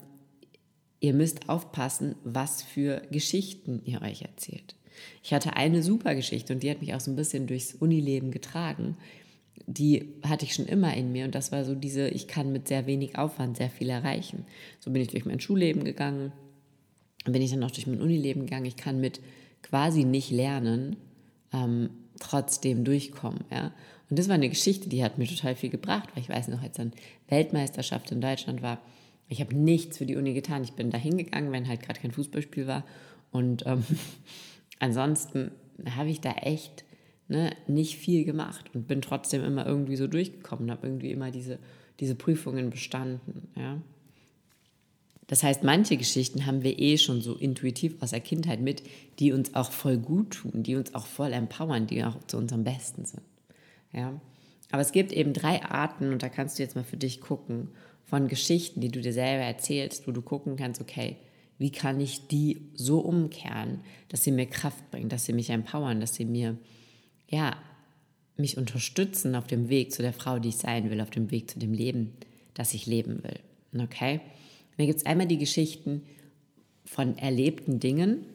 ihr 1.00 1.14
müsst 1.14 1.48
aufpassen, 1.48 2.16
was 2.24 2.64
für 2.64 3.02
Geschichten 3.12 3.82
ihr 3.86 4.02
euch 4.02 4.24
erzählt. 4.24 4.76
Ich 5.24 5.34
hatte 5.34 5.56
eine 5.56 5.84
super 5.84 6.16
Geschichte 6.16 6.54
und 6.54 6.64
die 6.64 6.72
hat 6.72 6.82
mich 6.82 6.94
auch 6.94 7.00
so 7.00 7.12
ein 7.12 7.16
bisschen 7.16 7.48
durchs 7.48 7.74
Unileben 7.76 8.32
getragen. 8.32 8.98
die 9.68 10.14
hatte 10.24 10.46
ich 10.46 10.54
schon 10.54 10.66
immer 10.66 10.94
in 10.96 11.12
mir 11.12 11.26
und 11.26 11.34
das 11.34 11.52
war 11.52 11.66
so 11.66 11.74
diese, 11.76 12.10
ich 12.10 12.28
kann 12.28 12.52
mit 12.52 12.68
sehr 12.68 12.86
wenig 12.86 13.18
Aufwand 13.18 13.58
sehr 13.58 13.70
viel 13.70 13.90
erreichen. 13.90 14.46
So 14.80 14.92
bin 14.92 15.02
ich 15.02 15.08
durch 15.08 15.26
mein 15.26 15.40
Schulleben 15.40 15.84
gegangen, 15.84 16.34
bin 17.32 17.42
ich 17.42 17.52
dann 17.52 17.64
auch 17.64 17.72
durch 17.72 17.88
mein 17.88 18.02
Unileben 18.02 18.46
gegangen. 18.46 18.66
Ich 18.66 18.78
kann 18.78 19.00
mit 19.00 19.20
quasi 19.62 20.04
nicht 20.04 20.32
lernen, 20.32 20.98
ähm, 21.52 21.90
trotzdem 22.20 22.84
durchkommen. 22.84 23.44
Ja? 23.52 23.74
Und 24.10 24.20
das 24.20 24.28
war 24.28 24.36
eine 24.36 24.50
Geschichte, 24.50 24.90
die 24.90 25.04
hat 25.04 25.18
mir 25.18 25.28
total 25.28 25.56
viel 25.56 25.70
gebracht, 25.70 26.10
weil 26.14 26.24
ich 26.24 26.30
weiß 26.30 26.50
noch, 26.50 26.62
als 26.62 26.78
dann 26.78 26.94
Weltmeisterschaft 27.28 28.12
in 28.12 28.22
Deutschland 28.22 28.62
war, 28.62 28.80
ich 29.28 29.42
habe 29.42 29.56
nichts 29.56 29.98
für 29.98 30.06
die 30.06 30.16
Uni 30.16 30.34
getan. 30.34 30.64
Ich 30.64 30.74
bin 30.74 30.92
da 30.92 30.98
hingegangen, 30.98 31.52
wenn 31.52 31.68
halt 31.68 31.82
gerade 31.82 32.00
kein 32.00 32.12
Fußballspiel 32.12 32.68
war. 32.68 32.84
Und 33.32 33.66
ähm, 33.66 33.84
ansonsten 34.80 35.52
habe 35.96 36.10
ich 36.10 36.22
da 36.22 36.32
echt 36.32 36.86
ne, 37.28 37.52
nicht 37.68 37.98
viel 37.98 38.24
gemacht 38.24 38.70
und 38.74 38.88
bin 38.88 39.02
trotzdem 39.02 39.44
immer 39.44 39.66
irgendwie 39.66 39.96
so 39.96 40.08
durchgekommen, 40.08 40.70
habe 40.70 40.88
irgendwie 40.88 41.12
immer 41.12 41.32
diese, 41.32 41.58
diese 42.00 42.16
Prüfungen 42.16 42.70
bestanden. 42.70 43.50
Ja. 43.56 43.82
Das 45.28 45.42
heißt, 45.42 45.64
manche 45.64 45.98
Geschichten 45.98 46.46
haben 46.46 46.64
wir 46.64 46.78
eh 46.80 46.98
schon 46.98 47.22
so 47.22 47.36
intuitiv 47.36 47.96
aus 48.02 48.12
der 48.12 48.20
Kindheit 48.20 48.62
mit, 48.62 48.84
die 49.20 49.32
uns 49.32 49.56
auch 49.56 49.72
voll 49.72 49.98
gut 49.98 50.32
tun, 50.32 50.64
die 50.64 50.76
uns 50.76 50.94
auch 50.94 51.08
voll 51.08 51.34
empowern, 51.34 51.88
die 51.88 52.04
auch 52.04 52.18
zu 52.28 52.38
unserem 52.38 52.64
Besten 52.64 53.06
sind. 53.06 53.24
Ja. 53.92 54.20
Aber 54.72 54.82
es 54.82 54.92
gibt 54.92 55.12
eben 55.12 55.34
drei 55.34 55.64
Arten, 55.64 56.12
und 56.12 56.22
da 56.22 56.30
kannst 56.30 56.60
du 56.60 56.64
jetzt 56.64 56.76
mal 56.76 56.84
für 56.84 56.98
dich 56.98 57.22
gucken, 57.22 57.70
von 58.04 58.28
Geschichten, 58.28 58.82
die 58.82 58.90
du 58.90 59.02
dir 59.02 59.14
selber 59.14 59.44
erzählst, 59.44 60.08
wo 60.08 60.12
du 60.12 60.22
gucken 60.22 60.58
kannst, 60.58 60.80
okay, 60.80 61.18
wie 61.58 61.72
kann 61.72 62.00
ich 62.00 62.28
die 62.28 62.70
so 62.74 63.00
umkehren, 63.00 63.80
dass 64.10 64.24
sie 64.24 64.32
mir 64.32 64.46
Kraft 64.46 64.92
bringen, 64.92 65.10
dass 65.10 65.26
sie 65.26 65.34
mich 65.34 65.50
empowern, 65.50 66.02
dass 66.02 66.14
sie 66.14 66.26
mir 66.26 66.58
ja, 67.30 67.56
mich 68.38 68.58
unterstützen 68.58 69.36
auf 69.36 69.48
dem 69.48 69.70
Weg 69.70 69.94
zu 69.94 70.02
der 70.02 70.14
Frau, 70.14 70.40
die 70.40 70.50
ich 70.50 70.58
sein 70.58 70.90
will, 70.90 71.02
auf 71.02 71.10
dem 71.10 71.32
Weg 71.32 71.50
zu 71.50 71.60
dem 71.60 71.74
Leben, 71.74 72.14
das 72.54 72.74
ich 72.74 72.86
leben 72.86 73.24
will. 73.24 73.40
Okay? 73.84 74.20
Und 74.76 74.80
da 74.80 74.86
gibt 74.86 75.00
es 75.00 75.06
einmal 75.06 75.28
die 75.28 75.38
Geschichten 75.38 76.04
von 76.84 77.18
erlebten 77.18 77.80
Dingen, 77.80 78.26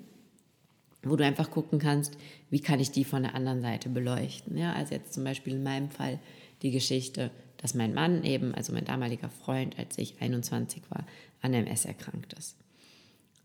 wo 1.02 1.16
du 1.16 1.24
einfach 1.24 1.50
gucken 1.50 1.78
kannst, 1.78 2.16
wie 2.50 2.60
kann 2.60 2.80
ich 2.80 2.90
die 2.90 3.04
von 3.04 3.22
der 3.22 3.34
anderen 3.34 3.62
Seite 3.62 3.88
beleuchten. 3.88 4.56
Ja, 4.56 4.72
also 4.72 4.94
jetzt 4.94 5.12
zum 5.12 5.24
Beispiel 5.24 5.54
in 5.54 5.62
meinem 5.62 5.90
Fall 5.90 6.18
die 6.62 6.70
Geschichte, 6.70 7.30
dass 7.56 7.74
mein 7.74 7.94
Mann 7.94 8.24
eben, 8.24 8.54
also 8.54 8.72
mein 8.72 8.84
damaliger 8.84 9.30
Freund, 9.30 9.78
als 9.78 9.98
ich 9.98 10.20
21 10.20 10.82
war, 10.90 11.06
an 11.42 11.54
MS 11.54 11.84
erkrankt 11.84 12.32
ist. 12.34 12.56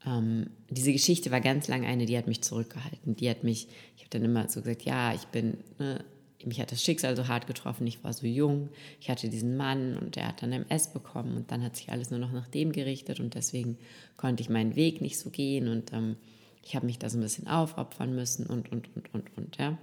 Ähm, 0.05 0.51
diese 0.69 0.91
Geschichte 0.91 1.31
war 1.31 1.41
ganz 1.41 1.67
lange 1.67 1.87
eine, 1.87 2.05
die 2.05 2.17
hat 2.17 2.27
mich 2.27 2.41
zurückgehalten. 2.41 3.15
Die 3.15 3.29
hat 3.29 3.43
mich, 3.43 3.67
ich 3.95 4.03
habe 4.03 4.09
dann 4.11 4.23
immer 4.23 4.47
so 4.49 4.61
gesagt, 4.61 4.83
ja, 4.83 5.13
ich 5.13 5.25
bin, 5.27 5.57
ne, 5.79 6.03
mich 6.43 6.59
hat 6.59 6.71
das 6.71 6.83
Schicksal 6.83 7.15
so 7.15 7.27
hart 7.27 7.47
getroffen, 7.47 7.87
ich 7.87 8.03
war 8.03 8.13
so 8.13 8.27
jung, 8.27 8.69
ich 8.99 9.09
hatte 9.09 9.29
diesen 9.29 9.57
Mann 9.57 9.97
und 9.97 10.15
der 10.15 10.27
hat 10.27 10.41
dann 10.41 10.51
MS 10.51 10.89
bekommen 10.89 11.37
und 11.37 11.51
dann 11.51 11.63
hat 11.63 11.75
sich 11.75 11.91
alles 11.91 12.11
nur 12.11 12.19
noch 12.19 12.31
nach 12.31 12.47
dem 12.47 12.71
gerichtet 12.71 13.19
und 13.19 13.35
deswegen 13.35 13.77
konnte 14.17 14.41
ich 14.41 14.49
meinen 14.49 14.75
Weg 14.75 15.01
nicht 15.01 15.17
so 15.17 15.29
gehen 15.29 15.67
und 15.67 15.93
ähm, 15.93 16.17
ich 16.63 16.75
habe 16.75 16.85
mich 16.85 16.99
da 16.99 17.09
so 17.09 17.17
ein 17.17 17.21
bisschen 17.21 17.47
aufopfern 17.47 18.13
müssen 18.15 18.47
und, 18.47 18.71
und, 18.71 18.89
und, 18.95 19.13
und, 19.13 19.37
und, 19.37 19.57
ja. 19.57 19.77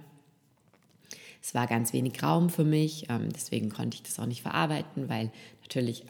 Es 1.41 1.53
war 1.53 1.67
ganz 1.67 1.91
wenig 1.91 2.21
Raum 2.23 2.49
für 2.49 2.63
mich, 2.63 3.07
ähm, 3.09 3.29
deswegen 3.33 3.69
konnte 3.69 3.95
ich 3.95 4.03
das 4.03 4.19
auch 4.19 4.25
nicht 4.25 4.41
verarbeiten, 4.41 5.09
weil 5.09 5.31
natürlich 5.61 6.05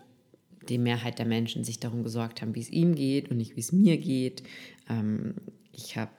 die 0.69 0.77
Mehrheit 0.77 1.19
der 1.19 1.25
Menschen 1.25 1.63
sich 1.63 1.79
darum 1.79 2.03
gesorgt 2.03 2.41
haben, 2.41 2.55
wie 2.55 2.62
es 2.62 2.69
ihm 2.69 2.95
geht 2.95 3.31
und 3.31 3.38
nicht, 3.38 3.55
wie 3.55 3.62
es 3.62 3.71
mir 3.71 3.97
geht. 3.97 4.43
Ähm, 4.89 5.35
ich 5.71 5.97
habe 5.97 6.12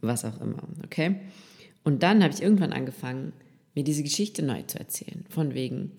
was 0.00 0.24
auch 0.24 0.40
immer, 0.40 0.62
okay? 0.84 1.16
Und 1.84 2.02
dann 2.02 2.22
habe 2.22 2.32
ich 2.32 2.42
irgendwann 2.42 2.72
angefangen, 2.72 3.32
mir 3.74 3.84
diese 3.84 4.02
Geschichte 4.02 4.42
neu 4.42 4.62
zu 4.62 4.78
erzählen. 4.78 5.24
Von 5.28 5.54
wegen, 5.54 5.92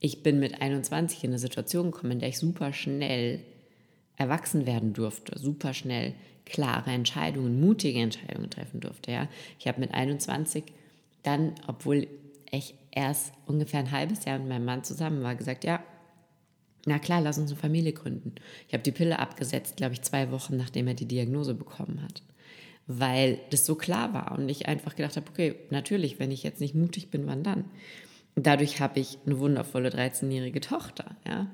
ich 0.00 0.22
bin 0.22 0.38
mit 0.38 0.60
21 0.60 1.24
in 1.24 1.30
eine 1.30 1.38
Situation 1.38 1.90
gekommen, 1.90 2.12
in 2.12 2.18
der 2.20 2.28
ich 2.28 2.38
super 2.38 2.72
schnell 2.72 3.40
erwachsen 4.16 4.66
werden 4.66 4.92
durfte, 4.92 5.38
super 5.38 5.74
schnell 5.74 6.14
klare 6.44 6.90
Entscheidungen, 6.90 7.60
mutige 7.60 8.00
Entscheidungen 8.00 8.50
treffen 8.50 8.80
durfte. 8.80 9.12
Ja? 9.12 9.28
Ich 9.58 9.68
habe 9.68 9.80
mit 9.80 9.92
21 9.94 10.64
dann, 11.22 11.54
obwohl 11.66 12.08
ich 12.50 12.74
erst 12.90 13.32
ungefähr 13.46 13.80
ein 13.80 13.90
halbes 13.90 14.24
Jahr 14.24 14.38
mit 14.38 14.48
meinem 14.48 14.64
Mann 14.64 14.84
zusammen 14.84 15.22
war, 15.22 15.34
gesagt, 15.34 15.64
ja, 15.64 15.82
na 16.84 16.98
klar, 16.98 17.20
lass 17.20 17.38
uns 17.38 17.50
eine 17.50 17.60
Familie 17.60 17.92
gründen. 17.92 18.34
Ich 18.66 18.74
habe 18.74 18.82
die 18.82 18.90
Pille 18.90 19.18
abgesetzt, 19.18 19.76
glaube 19.76 19.94
ich, 19.94 20.02
zwei 20.02 20.30
Wochen, 20.32 20.56
nachdem 20.56 20.88
er 20.88 20.94
die 20.94 21.06
Diagnose 21.06 21.54
bekommen 21.54 22.02
hat. 22.02 22.22
Weil 22.86 23.38
das 23.50 23.64
so 23.64 23.74
klar 23.74 24.12
war 24.12 24.32
und 24.32 24.48
ich 24.48 24.66
einfach 24.66 24.96
gedacht 24.96 25.16
habe, 25.16 25.26
okay, 25.30 25.54
natürlich, 25.70 26.18
wenn 26.18 26.30
ich 26.30 26.42
jetzt 26.42 26.60
nicht 26.60 26.74
mutig 26.74 27.10
bin, 27.10 27.26
wann 27.26 27.42
dann? 27.42 27.64
Dadurch 28.34 28.80
habe 28.80 29.00
ich 29.00 29.18
eine 29.26 29.38
wundervolle 29.38 29.90
13-jährige 29.90 30.60
Tochter. 30.60 31.16
Ja? 31.26 31.46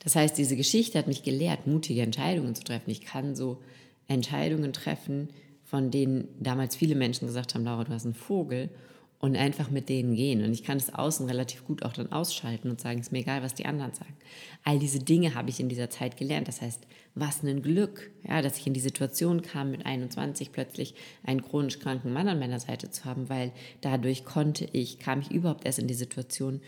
Das 0.00 0.16
heißt, 0.16 0.36
diese 0.36 0.56
Geschichte 0.56 0.98
hat 0.98 1.06
mich 1.06 1.22
gelehrt, 1.22 1.66
mutige 1.66 2.02
Entscheidungen 2.02 2.54
zu 2.54 2.64
treffen. 2.64 2.90
Ich 2.90 3.02
kann 3.02 3.34
so 3.34 3.62
Entscheidungen 4.08 4.72
treffen, 4.72 5.28
von 5.64 5.90
denen 5.90 6.28
damals 6.40 6.76
viele 6.76 6.94
Menschen 6.94 7.26
gesagt 7.26 7.54
haben, 7.54 7.64
Laura, 7.64 7.84
du 7.84 7.92
hast 7.92 8.04
einen 8.04 8.14
Vogel 8.14 8.70
und 9.20 9.36
einfach 9.36 9.70
mit 9.70 9.88
denen 9.88 10.14
gehen. 10.14 10.44
Und 10.44 10.52
ich 10.52 10.62
kann 10.62 10.76
es 10.76 10.94
außen 10.94 11.26
relativ 11.26 11.64
gut 11.64 11.82
auch 11.82 11.92
dann 11.92 12.12
ausschalten 12.12 12.70
und 12.70 12.80
sagen, 12.80 13.00
es 13.00 13.08
ist 13.08 13.12
mir 13.12 13.18
egal, 13.18 13.42
was 13.42 13.54
die 13.54 13.66
anderen 13.66 13.92
sagen. 13.92 14.14
All 14.64 14.78
diese 14.78 15.00
Dinge 15.00 15.34
habe 15.34 15.50
ich 15.50 15.58
in 15.58 15.68
dieser 15.68 15.90
Zeit 15.90 16.16
gelernt. 16.16 16.46
Das 16.46 16.62
heißt, 16.62 16.86
was 17.16 17.42
ein 17.42 17.62
Glück, 17.62 18.10
ja, 18.26 18.42
dass 18.42 18.58
ich 18.58 18.66
in 18.66 18.74
die 18.74 18.80
Situation 18.80 19.42
kam, 19.42 19.72
mit 19.72 19.86
21 19.86 20.52
plötzlich 20.52 20.94
einen 21.24 21.42
chronisch 21.42 21.80
kranken 21.80 22.12
Mann 22.12 22.28
an 22.28 22.38
meiner 22.38 22.60
Seite 22.60 22.90
zu 22.90 23.04
haben, 23.04 23.28
weil 23.28 23.50
dadurch 23.80 24.24
konnte 24.24 24.68
ich, 24.72 25.00
kam 25.00 25.20
ich 25.20 25.32
überhaupt 25.32 25.66
erst 25.66 25.80
in 25.80 25.88
die 25.88 25.94
Situation, 25.94 26.60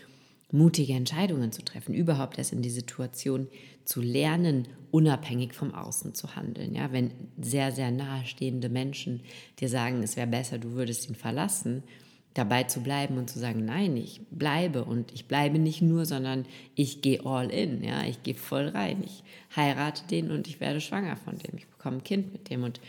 mutige 0.51 0.93
Entscheidungen 0.93 1.53
zu 1.53 1.63
treffen, 1.63 1.93
überhaupt 1.93 2.37
erst 2.37 2.51
in 2.51 2.61
die 2.61 2.69
Situation 2.69 3.47
zu 3.85 4.01
lernen, 4.01 4.67
unabhängig 4.91 5.53
vom 5.53 5.73
Außen 5.73 6.13
zu 6.13 6.35
handeln. 6.35 6.75
Ja, 6.75 6.91
wenn 6.91 7.11
sehr, 7.39 7.71
sehr 7.71 7.91
nahestehende 7.91 8.67
Menschen 8.67 9.21
dir 9.59 9.69
sagen, 9.69 10.03
es 10.03 10.17
wäre 10.17 10.27
besser, 10.27 10.57
du 10.57 10.71
würdest 10.71 11.07
ihn 11.07 11.15
verlassen, 11.15 11.83
dabei 12.33 12.63
zu 12.63 12.81
bleiben 12.81 13.17
und 13.17 13.29
zu 13.29 13.39
sagen, 13.39 13.65
nein, 13.65 13.97
ich 13.97 14.21
bleibe 14.31 14.85
und 14.85 15.11
ich 15.13 15.25
bleibe 15.25 15.59
nicht 15.59 15.81
nur, 15.81 16.05
sondern 16.05 16.45
ich 16.75 17.01
gehe 17.01 17.25
all 17.25 17.49
in, 17.49 17.83
ja, 17.83 18.03
ich 18.05 18.23
gehe 18.23 18.35
voll 18.35 18.69
rein, 18.69 19.03
ich 19.05 19.23
heirate 19.55 20.03
den 20.09 20.31
und 20.31 20.47
ich 20.47 20.59
werde 20.59 20.79
schwanger 20.79 21.17
von 21.17 21.37
dem, 21.37 21.57
ich 21.57 21.67
bekomme 21.67 21.97
ein 21.97 22.03
Kind 22.03 22.31
mit 22.31 22.49
dem 22.49 22.63
und 22.63 22.79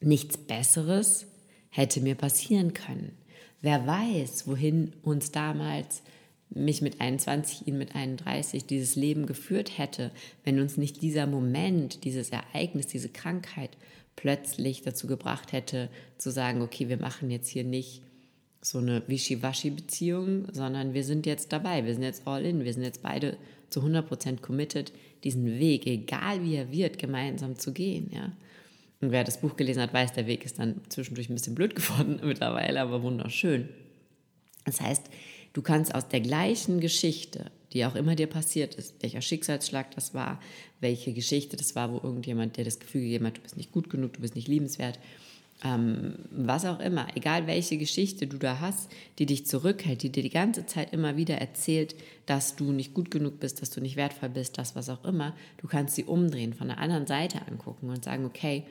nichts 0.00 0.38
Besseres 0.38 1.26
hätte 1.70 2.00
mir 2.00 2.14
passieren 2.14 2.72
können. 2.72 3.12
Wer 3.60 3.86
weiß, 3.86 4.46
wohin 4.46 4.94
uns 5.02 5.32
damals 5.32 6.02
mich 6.48 6.82
mit 6.82 7.00
21, 7.00 7.68
ihn 7.68 7.78
mit 7.78 7.94
31 7.94 8.64
dieses 8.64 8.96
Leben 8.96 9.26
geführt 9.26 9.78
hätte, 9.78 10.10
wenn 10.44 10.58
uns 10.58 10.76
nicht 10.76 11.02
dieser 11.02 11.26
Moment, 11.26 12.04
dieses 12.04 12.30
Ereignis, 12.30 12.86
diese 12.86 13.10
Krankheit 13.10 13.76
plötzlich 14.16 14.82
dazu 14.82 15.06
gebracht 15.06 15.52
hätte, 15.52 15.90
zu 16.18 16.30
sagen, 16.30 16.62
okay, 16.62 16.88
wir 16.88 16.98
machen 16.98 17.30
jetzt 17.30 17.48
hier 17.48 17.64
nicht 17.64 18.02
so 18.62 18.78
eine 18.78 19.02
Wischiwaschi-Beziehung, 19.06 20.48
sondern 20.52 20.92
wir 20.92 21.04
sind 21.04 21.26
jetzt 21.26 21.52
dabei, 21.52 21.84
wir 21.84 21.94
sind 21.94 22.02
jetzt 22.02 22.26
all 22.26 22.44
in, 22.44 22.64
wir 22.64 22.72
sind 22.72 22.82
jetzt 22.82 23.02
beide 23.02 23.36
zu 23.70 23.80
100% 23.80 24.40
committed, 24.40 24.92
diesen 25.24 25.46
Weg, 25.46 25.86
egal 25.86 26.42
wie 26.42 26.56
er 26.56 26.70
wird, 26.70 26.98
gemeinsam 26.98 27.58
zu 27.58 27.72
gehen, 27.72 28.10
ja. 28.12 28.32
Und 29.00 29.12
wer 29.12 29.24
das 29.24 29.40
Buch 29.40 29.56
gelesen 29.56 29.80
hat, 29.80 29.94
weiß, 29.94 30.12
der 30.12 30.26
Weg 30.26 30.44
ist 30.44 30.58
dann 30.58 30.82
zwischendurch 30.90 31.30
ein 31.30 31.34
bisschen 31.34 31.54
blöd 31.54 31.74
geworden 31.74 32.20
mittlerweile, 32.22 32.80
aber 32.80 33.02
wunderschön. 33.02 33.68
Das 34.66 34.80
heißt, 34.80 35.08
du 35.54 35.62
kannst 35.62 35.94
aus 35.94 36.08
der 36.08 36.20
gleichen 36.20 36.80
Geschichte, 36.80 37.50
die 37.72 37.86
auch 37.86 37.94
immer 37.94 38.14
dir 38.14 38.26
passiert 38.26 38.74
ist, 38.74 39.02
welcher 39.02 39.22
Schicksalsschlag 39.22 39.94
das 39.94 40.12
war, 40.12 40.40
welche 40.80 41.14
Geschichte 41.14 41.56
das 41.56 41.74
war, 41.74 41.92
wo 41.92 41.96
irgendjemand 41.96 42.58
dir 42.58 42.64
das 42.64 42.78
Gefühl 42.78 43.02
gegeben 43.02 43.26
hat, 43.26 43.38
du 43.38 43.40
bist 43.40 43.56
nicht 43.56 43.72
gut 43.72 43.88
genug, 43.88 44.12
du 44.12 44.20
bist 44.20 44.34
nicht 44.34 44.48
liebenswert, 44.48 44.98
ähm, 45.62 46.14
was 46.30 46.64
auch 46.64 46.80
immer, 46.80 47.06
egal 47.14 47.46
welche 47.46 47.76
Geschichte 47.76 48.26
du 48.26 48.38
da 48.38 48.60
hast, 48.60 48.90
die 49.18 49.26
dich 49.26 49.46
zurückhält, 49.46 50.02
die 50.02 50.10
dir 50.10 50.22
die 50.22 50.30
ganze 50.30 50.64
Zeit 50.66 50.92
immer 50.92 51.16
wieder 51.16 51.36
erzählt, 51.36 51.94
dass 52.26 52.56
du 52.56 52.72
nicht 52.72 52.94
gut 52.94 53.10
genug 53.10 53.40
bist, 53.40 53.60
dass 53.60 53.70
du 53.70 53.80
nicht 53.80 53.96
wertvoll 53.96 54.30
bist, 54.30 54.56
das 54.56 54.74
was 54.74 54.88
auch 54.88 55.04
immer, 55.04 55.34
du 55.58 55.68
kannst 55.68 55.96
sie 55.96 56.04
umdrehen, 56.04 56.54
von 56.54 56.68
der 56.68 56.78
anderen 56.78 57.06
Seite 57.06 57.46
angucken 57.46 57.90
und 57.90 58.04
sagen, 58.04 58.24
okay, 58.24 58.64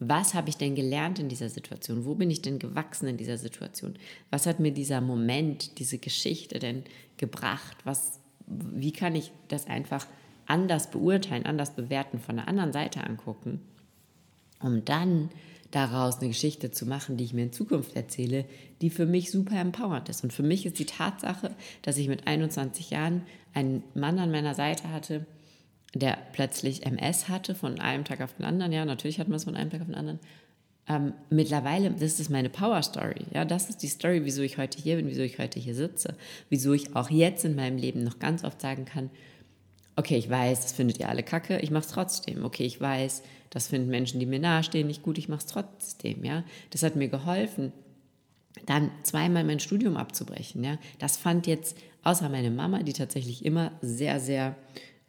was 0.00 0.34
habe 0.34 0.48
ich 0.48 0.56
denn 0.56 0.74
gelernt 0.74 1.18
in 1.18 1.28
dieser 1.28 1.48
Situation? 1.48 2.04
Wo 2.04 2.14
bin 2.14 2.30
ich 2.30 2.42
denn 2.42 2.58
gewachsen 2.58 3.08
in 3.08 3.16
dieser 3.16 3.38
Situation? 3.38 3.96
Was 4.30 4.46
hat 4.46 4.60
mir 4.60 4.70
dieser 4.70 5.00
Moment, 5.00 5.78
diese 5.78 5.98
Geschichte 5.98 6.58
denn 6.60 6.84
gebracht? 7.16 7.76
Was, 7.84 8.20
wie 8.46 8.92
kann 8.92 9.16
ich 9.16 9.32
das 9.48 9.66
einfach 9.66 10.06
anders 10.46 10.90
beurteilen, 10.90 11.46
anders 11.46 11.74
bewerten, 11.74 12.20
von 12.20 12.36
der 12.36 12.48
anderen 12.48 12.72
Seite 12.72 13.02
angucken, 13.02 13.60
um 14.60 14.84
dann 14.84 15.30
daraus 15.70 16.18
eine 16.18 16.28
Geschichte 16.28 16.70
zu 16.70 16.86
machen, 16.86 17.16
die 17.16 17.24
ich 17.24 17.34
mir 17.34 17.42
in 17.42 17.52
Zukunft 17.52 17.94
erzähle, 17.94 18.44
die 18.80 18.90
für 18.90 19.06
mich 19.06 19.30
super 19.30 19.60
empowernd 19.60 20.08
ist. 20.08 20.24
Und 20.24 20.32
für 20.32 20.42
mich 20.42 20.64
ist 20.64 20.78
die 20.78 20.86
Tatsache, 20.86 21.54
dass 21.82 21.98
ich 21.98 22.08
mit 22.08 22.26
21 22.26 22.90
Jahren 22.90 23.22
einen 23.54 23.82
Mann 23.94 24.18
an 24.18 24.30
meiner 24.30 24.54
Seite 24.54 24.90
hatte, 24.90 25.26
der 25.94 26.18
plötzlich 26.32 26.86
MS 26.86 27.28
hatte 27.28 27.54
von 27.54 27.80
einem 27.80 28.04
Tag 28.04 28.20
auf 28.20 28.34
den 28.34 28.44
anderen. 28.44 28.72
Ja, 28.72 28.84
natürlich 28.84 29.20
hat 29.20 29.28
man 29.28 29.36
es 29.36 29.44
von 29.44 29.56
einem 29.56 29.70
Tag 29.70 29.80
auf 29.80 29.86
den 29.86 29.94
anderen. 29.94 30.20
ähm, 30.88 31.12
mittlerweile, 31.28 31.90
das 31.90 32.18
ist 32.18 32.30
meine 32.30 32.48
Power 32.48 32.82
Story. 32.82 33.26
Ja, 33.34 33.44
das 33.44 33.68
ist 33.68 33.82
die 33.82 33.88
Story, 33.88 34.24
wieso 34.24 34.40
ich 34.42 34.56
heute 34.56 34.80
hier 34.80 34.96
bin, 34.96 35.08
wieso 35.08 35.22
ich 35.22 35.38
heute 35.38 35.60
hier 35.60 35.74
sitze, 35.74 36.14
wieso 36.48 36.72
ich 36.72 36.96
auch 36.96 37.10
jetzt 37.10 37.44
in 37.44 37.54
meinem 37.54 37.76
Leben 37.76 38.04
noch 38.04 38.18
ganz 38.18 38.42
oft 38.42 38.60
sagen 38.60 38.86
kann, 38.86 39.10
okay, 39.96 40.16
ich 40.16 40.30
weiß, 40.30 40.62
das 40.62 40.72
findet 40.72 40.98
ihr 40.98 41.08
alle 41.08 41.22
kacke, 41.22 41.58
ich 41.58 41.70
mache 41.70 41.84
es 41.84 41.90
trotzdem. 41.90 42.44
Okay, 42.44 42.64
ich 42.64 42.80
weiß, 42.80 43.22
das 43.50 43.68
finden 43.68 43.88
Menschen, 43.88 44.20
die 44.20 44.26
mir 44.26 44.38
nahestehen, 44.38 44.86
nicht 44.86 45.02
gut, 45.02 45.18
ich 45.18 45.28
mache 45.28 45.40
es 45.40 45.46
trotzdem. 45.46 46.24
Ja, 46.24 46.44
das 46.70 46.82
hat 46.82 46.96
mir 46.96 47.08
geholfen, 47.08 47.72
dann 48.66 48.90
zweimal 49.02 49.44
mein 49.44 49.60
Studium 49.60 49.96
abzubrechen. 49.96 50.64
Ja, 50.64 50.78
das 50.98 51.16
fand 51.16 51.46
jetzt 51.46 51.76
außer 52.02 52.28
meine 52.28 52.50
Mama, 52.50 52.82
die 52.82 52.92
tatsächlich 52.92 53.44
immer 53.44 53.72
sehr, 53.80 54.20
sehr 54.20 54.56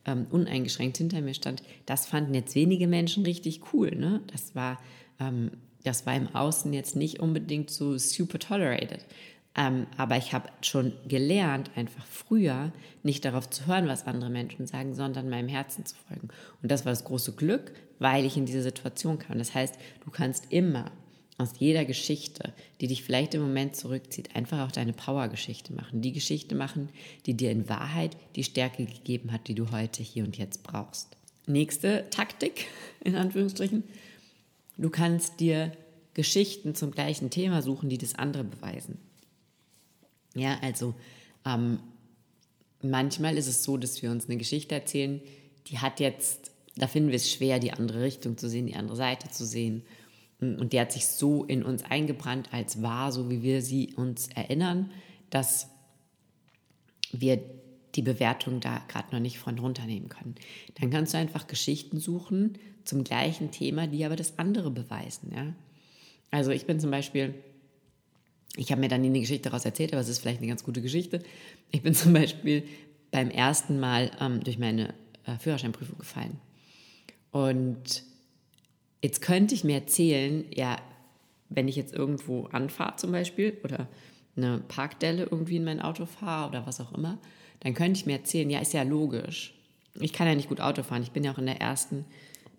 ähm, 0.05 0.27
uneingeschränkt 0.29 0.97
hinter 0.97 1.21
mir 1.21 1.33
stand, 1.33 1.63
das 1.85 2.05
fanden 2.05 2.33
jetzt 2.33 2.55
wenige 2.55 2.87
Menschen 2.87 3.25
richtig 3.25 3.73
cool. 3.73 3.95
Ne? 3.95 4.21
Das 4.27 4.55
war 4.55 4.79
ähm, 5.19 5.51
das 5.83 6.05
war 6.05 6.15
im 6.15 6.33
Außen 6.35 6.73
jetzt 6.73 6.95
nicht 6.95 7.19
unbedingt 7.19 7.69
so 7.69 7.97
super 7.97 8.39
tolerated. 8.39 9.05
Ähm, 9.55 9.87
aber 9.97 10.17
ich 10.17 10.33
habe 10.33 10.49
schon 10.61 10.93
gelernt, 11.07 11.71
einfach 11.75 12.05
früher 12.05 12.71
nicht 13.03 13.25
darauf 13.25 13.49
zu 13.49 13.65
hören, 13.65 13.87
was 13.87 14.05
andere 14.05 14.29
Menschen 14.29 14.67
sagen, 14.67 14.93
sondern 14.93 15.29
meinem 15.29 15.49
Herzen 15.49 15.85
zu 15.85 15.95
folgen. 16.07 16.29
Und 16.61 16.71
das 16.71 16.85
war 16.85 16.91
das 16.91 17.03
große 17.03 17.33
Glück, 17.33 17.73
weil 17.97 18.25
ich 18.25 18.37
in 18.37 18.45
diese 18.45 18.61
Situation 18.61 19.19
kam. 19.19 19.37
Das 19.37 19.53
heißt, 19.53 19.75
du 20.05 20.11
kannst 20.11 20.51
immer 20.51 20.91
aus 21.37 21.53
jeder 21.57 21.85
Geschichte, 21.85 22.53
die 22.79 22.87
dich 22.87 23.03
vielleicht 23.03 23.33
im 23.33 23.41
Moment 23.41 23.75
zurückzieht, 23.75 24.35
einfach 24.35 24.67
auch 24.67 24.71
deine 24.71 24.93
Power-Geschichte 24.93 25.73
machen. 25.73 26.01
Die 26.01 26.11
Geschichte 26.11 26.53
machen, 26.53 26.89
die 27.25 27.33
dir 27.33 27.51
in 27.51 27.69
Wahrheit 27.69 28.17
die 28.35 28.43
Stärke 28.43 28.85
gegeben 28.85 29.31
hat, 29.31 29.47
die 29.47 29.55
du 29.55 29.71
heute 29.71 30.03
hier 30.03 30.25
und 30.25 30.37
jetzt 30.37 30.63
brauchst. 30.63 31.15
Nächste 31.47 32.09
Taktik, 32.09 32.67
in 33.03 33.15
Anführungsstrichen, 33.15 33.83
Du 34.79 34.89
kannst 34.89 35.41
dir 35.41 35.73
Geschichten 36.13 36.73
zum 36.73 36.91
gleichen 36.91 37.29
Thema 37.29 37.61
suchen, 37.61 37.89
die 37.89 37.97
das 37.97 38.15
andere 38.15 38.45
beweisen. 38.45 38.97
Ja, 40.39 40.57
also 40.61 40.93
ähm, 41.45 41.79
manchmal 42.81 43.37
ist 43.37 43.47
es 43.47 43.63
so, 43.63 43.77
dass 43.77 44.01
wir 44.01 44.11
uns 44.11 44.25
eine 44.25 44.37
Geschichte 44.37 44.75
erzählen, 44.75 45.21
die 45.67 45.79
hat 45.79 45.99
jetzt, 45.99 46.51
da 46.75 46.87
finden 46.87 47.09
wir 47.09 47.15
es 47.15 47.31
schwer, 47.31 47.59
die 47.59 47.71
andere 47.71 48.01
Richtung 48.01 48.37
zu 48.37 48.49
sehen, 48.49 48.67
die 48.67 48.75
andere 48.75 48.95
Seite 48.97 49.29
zu 49.29 49.45
sehen. 49.45 49.83
Und 50.39 50.71
die 50.71 50.79
hat 50.79 50.91
sich 50.91 51.05
so 51.05 51.43
in 51.43 51.63
uns 51.63 51.83
eingebrannt 51.83 52.53
als 52.53 52.81
wahr, 52.81 53.11
so 53.11 53.29
wie 53.29 53.43
wir 53.43 53.61
sie 53.61 53.93
uns 53.95 54.29
erinnern, 54.29 54.91
dass 55.29 55.67
wir 57.11 57.41
die 57.95 58.01
Bewertung 58.01 58.61
da 58.61 58.81
gerade 58.87 59.13
noch 59.13 59.19
nicht 59.19 59.39
von 59.39 59.59
runternehmen 59.59 60.09
können. 60.09 60.35
Dann 60.79 60.91
kannst 60.91 61.13
du 61.13 61.17
einfach 61.17 61.47
Geschichten 61.47 61.99
suchen, 61.99 62.57
zum 62.85 63.03
gleichen 63.03 63.51
Thema, 63.51 63.87
die 63.87 64.05
aber 64.05 64.15
das 64.15 64.39
andere 64.39 64.71
beweisen. 64.71 65.31
Ja? 65.35 65.53
Also 66.31 66.51
ich 66.51 66.65
bin 66.65 66.79
zum 66.79 66.91
Beispiel, 66.91 67.35
ich 68.55 68.71
habe 68.71 68.81
mir 68.81 68.87
dann 68.87 69.01
nie 69.01 69.07
eine 69.07 69.19
Geschichte 69.19 69.49
daraus 69.49 69.65
erzählt, 69.65 69.93
aber 69.93 70.01
es 70.01 70.09
ist 70.09 70.19
vielleicht 70.19 70.39
eine 70.39 70.47
ganz 70.47 70.63
gute 70.63 70.81
Geschichte. 70.81 71.21
Ich 71.71 71.81
bin 71.81 71.93
zum 71.95 72.13
Beispiel 72.13 72.63
beim 73.11 73.29
ersten 73.29 73.79
Mal 73.79 74.11
ähm, 74.19 74.43
durch 74.43 74.57
meine 74.57 74.93
äh, 75.25 75.37
Führerscheinprüfung 75.39 75.97
gefallen. 75.97 76.39
Und 77.31 78.03
jetzt 79.01 79.21
könnte 79.21 79.55
ich 79.55 79.63
mir 79.63 79.75
erzählen, 79.75 80.45
ja, 80.53 80.77
wenn 81.49 81.67
ich 81.67 81.75
jetzt 81.75 81.93
irgendwo 81.93 82.45
anfahre 82.45 82.95
zum 82.97 83.11
Beispiel 83.11 83.57
oder 83.63 83.87
eine 84.35 84.59
Parkdelle 84.67 85.23
irgendwie 85.23 85.57
in 85.57 85.63
mein 85.63 85.81
Auto 85.81 86.05
fahre 86.05 86.49
oder 86.49 86.67
was 86.67 86.79
auch 86.79 86.93
immer, 86.93 87.17
dann 87.61 87.73
könnte 87.73 87.99
ich 87.99 88.05
mir 88.05 88.13
erzählen, 88.13 88.49
ja, 88.49 88.59
ist 88.59 88.73
ja 88.73 88.83
logisch. 88.83 89.53
Ich 89.99 90.13
kann 90.13 90.27
ja 90.27 90.35
nicht 90.35 90.49
gut 90.49 90.61
Auto 90.61 90.83
fahren. 90.83 91.01
Ich 91.01 91.11
bin 91.11 91.23
ja 91.23 91.33
auch 91.33 91.39
in 91.39 91.47
der 91.47 91.59
ersten 91.59 92.05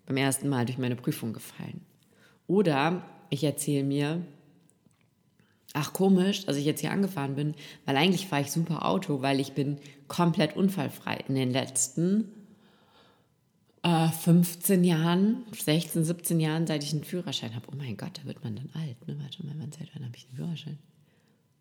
beim 0.05 0.17
ersten 0.17 0.49
Mal 0.49 0.65
durch 0.65 0.77
meine 0.77 0.95
Prüfung 0.95 1.33
gefallen. 1.33 1.81
Oder 2.47 3.05
ich 3.29 3.43
erzähle 3.43 3.85
mir, 3.85 4.21
ach 5.73 5.93
komisch, 5.93 6.45
dass 6.45 6.57
ich 6.57 6.65
jetzt 6.65 6.81
hier 6.81 6.91
angefahren 6.91 7.35
bin, 7.35 7.55
weil 7.85 7.97
eigentlich 7.97 8.27
fahre 8.27 8.41
ich 8.41 8.51
super 8.51 8.85
Auto, 8.85 9.21
weil 9.21 9.39
ich 9.39 9.53
bin 9.53 9.77
komplett 10.07 10.55
unfallfrei. 10.55 11.23
In 11.27 11.35
den 11.35 11.51
letzten 11.51 12.31
äh, 13.83 14.09
15 14.09 14.83
Jahren, 14.83 15.45
16, 15.51 16.03
17 16.03 16.39
Jahren, 16.39 16.67
seit 16.67 16.83
ich 16.83 16.93
einen 16.93 17.03
Führerschein 17.03 17.55
habe. 17.55 17.67
Oh 17.71 17.75
mein 17.75 17.97
Gott, 17.97 18.19
da 18.21 18.27
wird 18.27 18.43
man 18.43 18.55
dann 18.55 18.69
alt. 18.73 19.07
Ne? 19.07 19.17
Warte 19.19 19.45
mal, 19.45 19.55
wann, 19.57 19.71
seit 19.71 19.89
wann 19.93 20.05
habe 20.05 20.15
ich 20.15 20.27
einen 20.27 20.37
Führerschein? 20.37 20.77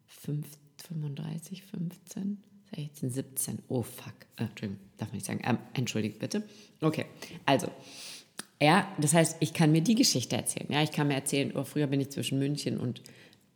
5, 0.06 0.46
35, 0.88 1.62
15? 1.62 2.42
16, 2.76 3.10
17. 3.10 3.58
Oh 3.68 3.82
fuck. 3.82 4.14
Äh, 4.36 4.44
Entschuldigung, 4.44 4.82
darf 4.98 5.08
man 5.08 5.16
nicht 5.16 5.26
sagen. 5.26 5.40
Ähm, 5.44 5.58
entschuldigt 5.74 6.18
bitte. 6.18 6.42
Okay, 6.80 7.06
also 7.46 7.68
ja, 8.62 8.86
das 8.98 9.14
heißt, 9.14 9.38
ich 9.40 9.54
kann 9.54 9.72
mir 9.72 9.80
die 9.80 9.94
Geschichte 9.94 10.36
erzählen. 10.36 10.66
Ja, 10.70 10.82
ich 10.82 10.92
kann 10.92 11.08
mir 11.08 11.14
erzählen, 11.14 11.52
oh, 11.56 11.64
früher 11.64 11.86
bin 11.86 12.00
ich 12.00 12.10
zwischen 12.10 12.38
München 12.38 12.78
und 12.78 13.02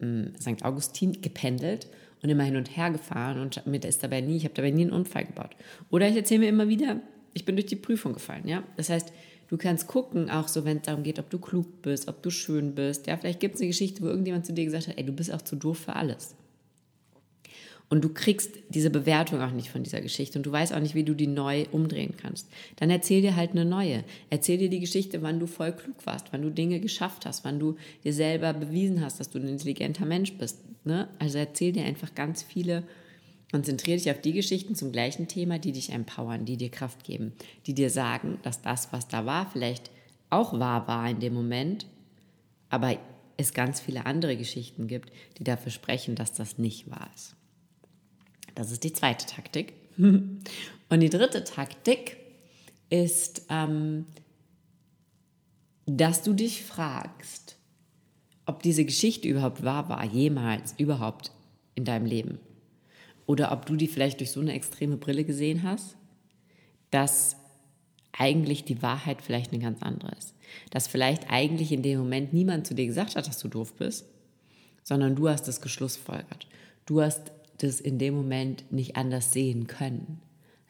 St. 0.01 0.65
Augustin 0.65 1.21
gependelt 1.21 1.89
und 2.23 2.29
immer 2.31 2.45
hin 2.45 2.57
und 2.57 2.77
her 2.77 2.91
gefahren 2.91 3.41
und 3.41 3.67
mir 3.67 3.83
ist 3.85 4.03
dabei 4.03 4.21
nie, 4.21 4.37
ich 4.37 4.45
habe 4.45 4.55
dabei 4.55 4.71
nie 4.71 4.83
einen 4.83 4.93
Unfall 4.93 5.25
gebaut. 5.25 5.57
Oder 5.91 6.09
ich 6.09 6.17
erzähle 6.17 6.41
mir 6.41 6.49
immer 6.49 6.69
wieder, 6.69 7.01
ich 7.35 7.45
bin 7.45 7.57
durch 7.57 7.67
die 7.67 7.77
Prüfung 7.77 8.15
gefallen. 8.15 8.47
Ja, 8.47 8.63
das 8.77 8.89
heißt, 8.91 9.13
du 9.49 9.57
kannst 9.57 9.87
gucken, 9.87 10.31
auch 10.31 10.49
so, 10.49 10.65
wenn 10.65 10.79
es 10.79 10.85
darum 10.85 11.03
geht, 11.03 11.19
ob 11.19 11.31
du 11.31 11.39
klug 11.39 11.83
bist, 11.83 12.09
ob 12.09 12.23
du 12.23 12.31
schön 12.31 12.75
bist. 12.75 13.07
Ja, 13.07 13.17
vielleicht 13.17 13.41
gibt 13.41 13.57
es 13.57 13.61
eine 13.61 13.69
Geschichte, 13.69 14.03
wo 14.03 14.07
irgendjemand 14.07 14.47
zu 14.47 14.53
dir 14.53 14.65
gesagt 14.65 14.89
hat, 14.89 14.97
ey, 14.97 15.05
du 15.05 15.13
bist 15.13 15.33
auch 15.33 15.43
zu 15.43 15.57
doof 15.57 15.79
für 15.79 15.97
alles. 15.97 16.35
Und 17.91 18.03
du 18.03 18.09
kriegst 18.09 18.51
diese 18.71 18.91
Bewertung 18.91 19.41
auch 19.41 19.51
nicht 19.51 19.71
von 19.71 19.83
dieser 19.83 20.01
Geschichte 20.01 20.39
und 20.39 20.47
du 20.47 20.51
weißt 20.51 20.73
auch 20.73 20.81
nicht, 20.81 20.95
wie 20.95 21.05
du 21.05 21.15
die 21.15 21.27
neu 21.27 21.67
umdrehen 21.71 22.15
kannst. 22.17 22.49
Dann 22.77 22.91
erzähl 22.91 23.21
dir 23.21 23.37
halt 23.37 23.53
eine 23.53 23.65
neue. 23.65 24.05
Erzähl 24.31 24.59
dir 24.59 24.71
die 24.71 24.81
Geschichte, 24.81 25.23
wann 25.23 25.39
du 25.39 25.47
voll 25.47 25.73
klug 25.73 25.95
warst, 26.05 26.29
wann 26.33 26.43
du 26.43 26.51
Dinge 26.51 26.81
geschafft 26.81 27.27
hast, 27.27 27.45
wann 27.45 27.61
du 27.61 27.77
dir 28.03 28.13
selber 28.13 28.53
bewiesen 28.53 29.01
hast, 29.01 29.21
dass 29.21 29.31
du 29.31 29.39
ein 29.39 29.49
intelligenter 29.49 30.07
Mensch 30.07 30.33
bist. 30.33 30.59
Ne? 30.85 31.09
Also 31.19 31.39
erzähl 31.39 31.73
dir 31.73 31.85
einfach 31.85 32.15
ganz 32.15 32.43
viele, 32.43 32.85
konzentriere 33.53 33.99
dich 33.99 34.11
auf 34.11 34.21
die 34.21 34.33
Geschichten 34.33 34.75
zum 34.75 34.91
gleichen 34.91 35.29
Thema, 35.29 35.59
die 35.59 35.73
dich 35.73 35.91
empowern, 35.91 36.47
die 36.47 36.57
dir 36.57 36.71
Kraft 36.71 37.05
geben, 37.05 37.33
die 37.67 37.75
dir 37.75 37.91
sagen, 37.91 38.39
dass 38.43 38.63
das, 38.63 38.93
was 38.93 39.09
da 39.09 39.27
war, 39.27 39.51
vielleicht 39.51 39.91
auch 40.31 40.59
wahr 40.59 40.89
war 40.89 41.09
in 41.09 41.21
dem 41.21 41.35
Moment, 41.35 41.87
aber 42.71 42.97
es 43.37 43.53
ganz 43.53 43.81
viele 43.81 44.07
andere 44.07 44.37
Geschichten 44.37 44.89
gibt, 44.89 45.13
die 45.39 45.45
dafür 45.45 45.71
sprechen, 45.71 46.17
dass 46.17 46.33
das 46.33 46.59
nicht 46.59 46.91
wahr 46.91 47.11
ist. 47.15 47.37
Das 48.55 48.71
ist 48.71 48.85
die 48.85 48.93
zweite 48.93 49.27
Taktik. 49.27 49.75
Und 49.97 51.01
die 51.01 51.11
dritte 51.11 51.45
Taktik 51.45 52.17
ist, 52.91 53.47
ähm, 53.49 54.07
dass 55.87 56.23
du 56.23 56.33
dich 56.33 56.65
fragst, 56.65 57.57
ob 58.47 58.63
diese 58.63 58.85
Geschichte 58.85 59.29
überhaupt 59.29 59.63
wahr 59.65 59.89
war, 59.89 60.05
jemals, 60.05 60.75
überhaupt 60.79 61.33
in 61.75 61.85
deinem 61.85 62.07
Leben. 62.07 62.39
Oder 63.27 63.53
ob 63.53 63.67
du 63.67 63.77
die 63.77 63.89
vielleicht 63.89 64.21
durch 64.21 64.31
so 64.31 64.41
eine 64.41 64.53
extreme 64.53 64.97
Brille 64.97 65.25
gesehen 65.25 65.63
hast, 65.63 65.97
dass 66.91 67.37
eigentlich 68.13 68.65
die 68.65 68.83
Wahrheit 68.83 69.23
vielleicht 69.23 69.53
eine 69.53 69.63
ganz 69.63 69.83
andere 69.83 70.13
ist. 70.17 70.35
Dass 70.71 70.87
vielleicht 70.87 71.31
eigentlich 71.31 71.73
in 71.73 71.83
dem 71.83 71.99
Moment 71.99 72.33
niemand 72.33 72.67
zu 72.67 72.75
dir 72.75 72.87
gesagt 72.87 73.17
hat, 73.17 73.27
dass 73.27 73.39
du 73.39 73.49
doof 73.49 73.75
bist, 73.75 74.07
sondern 74.83 75.17
du 75.17 75.29
hast 75.29 75.49
es 75.49 75.61
geschlussfolgert. 75.61 76.47
Du 76.87 77.01
hast 77.01 77.33
das 77.59 77.81
in 77.81 77.99
dem 77.99 78.15
Moment 78.15 78.71
nicht 78.73 78.97
anders 78.97 79.33
sehen 79.33 79.67
können. 79.67 80.21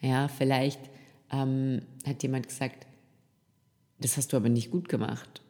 Ja, 0.01 0.29
vielleicht 0.29 0.81
ähm, 1.31 1.83
hat 2.07 2.23
jemand 2.23 2.49
gesagt, 2.49 2.87
das 4.01 4.17
hast 4.17 4.33
du 4.33 4.37
aber 4.37 4.49
nicht 4.49 4.71
gut 4.71 4.89
gemacht. 4.89 5.43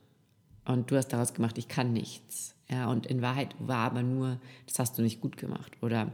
Und 0.64 0.90
du 0.90 0.96
hast 0.96 1.08
daraus 1.08 1.34
gemacht, 1.34 1.58
ich 1.58 1.68
kann 1.68 1.92
nichts. 1.92 2.54
Ja, 2.70 2.90
und 2.90 3.06
in 3.06 3.20
Wahrheit 3.20 3.54
war 3.58 3.90
aber 3.90 4.02
nur, 4.02 4.40
das 4.66 4.78
hast 4.78 4.96
du 4.96 5.02
nicht 5.02 5.20
gut 5.20 5.36
gemacht. 5.36 5.72
Oder 5.82 6.12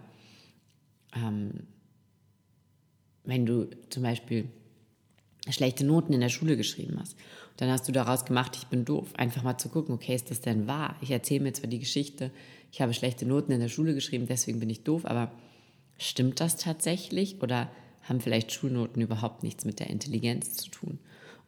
ähm, 1.14 1.66
wenn 3.24 3.46
du 3.46 3.68
zum 3.90 4.02
Beispiel 4.02 4.48
schlechte 5.48 5.84
Noten 5.84 6.12
in 6.12 6.20
der 6.20 6.28
Schule 6.28 6.56
geschrieben 6.56 6.98
hast, 6.98 7.16
dann 7.56 7.70
hast 7.70 7.86
du 7.86 7.92
daraus 7.92 8.24
gemacht, 8.24 8.56
ich 8.56 8.66
bin 8.66 8.84
doof. 8.84 9.14
Einfach 9.16 9.42
mal 9.42 9.58
zu 9.58 9.68
gucken, 9.68 9.94
okay, 9.94 10.14
ist 10.14 10.30
das 10.30 10.40
denn 10.40 10.66
wahr? 10.66 10.96
Ich 11.00 11.10
erzähle 11.10 11.44
mir 11.44 11.52
zwar 11.52 11.68
die 11.68 11.78
Geschichte, 11.78 12.30
ich 12.72 12.80
habe 12.80 12.94
schlechte 12.94 13.26
Noten 13.26 13.52
in 13.52 13.60
der 13.60 13.68
Schule 13.68 13.94
geschrieben, 13.94 14.26
deswegen 14.28 14.60
bin 14.60 14.70
ich 14.70 14.84
doof, 14.84 15.04
aber 15.04 15.32
stimmt 15.98 16.40
das 16.40 16.56
tatsächlich 16.56 17.42
oder 17.42 17.70
haben 18.04 18.20
vielleicht 18.20 18.52
Schulnoten 18.52 19.02
überhaupt 19.02 19.42
nichts 19.42 19.64
mit 19.64 19.80
der 19.80 19.90
Intelligenz 19.90 20.54
zu 20.54 20.70
tun? 20.70 20.98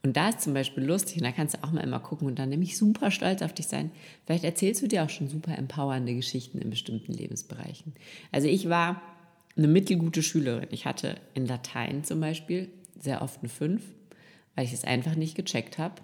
Und 0.04 0.16
da 0.16 0.30
ist 0.30 0.40
zum 0.40 0.52
Beispiel 0.52 0.82
lustig, 0.82 1.18
und 1.18 1.24
da 1.24 1.30
kannst 1.30 1.54
du 1.54 1.62
auch 1.62 1.70
mal 1.70 1.80
immer 1.80 2.00
gucken 2.00 2.26
und 2.26 2.38
dann 2.38 2.48
nämlich 2.48 2.76
super 2.76 3.12
stolz 3.12 3.40
auf 3.40 3.52
dich 3.52 3.68
sein. 3.68 3.92
Vielleicht 4.26 4.42
erzählst 4.42 4.82
du 4.82 4.88
dir 4.88 5.04
auch 5.04 5.11
schon 5.11 5.28
super 5.28 5.56
empowernde 5.56 6.14
Geschichten 6.14 6.58
in 6.58 6.70
bestimmten 6.70 7.12
Lebensbereichen. 7.12 7.92
Also 8.32 8.48
ich 8.48 8.68
war 8.68 9.00
eine 9.56 9.68
mittelgute 9.68 10.22
Schülerin. 10.22 10.68
Ich 10.72 10.87
hatte 10.87 11.16
in 11.35 11.46
Latein 11.46 12.02
zum 12.02 12.18
Beispiel 12.18 12.68
sehr 12.98 13.22
oft 13.22 13.40
eine 13.40 13.48
5, 13.48 13.80
weil 14.56 14.64
ich 14.64 14.72
es 14.72 14.82
einfach 14.82 15.14
nicht 15.14 15.37
gecheckt 15.37 15.78
habe 15.78 16.02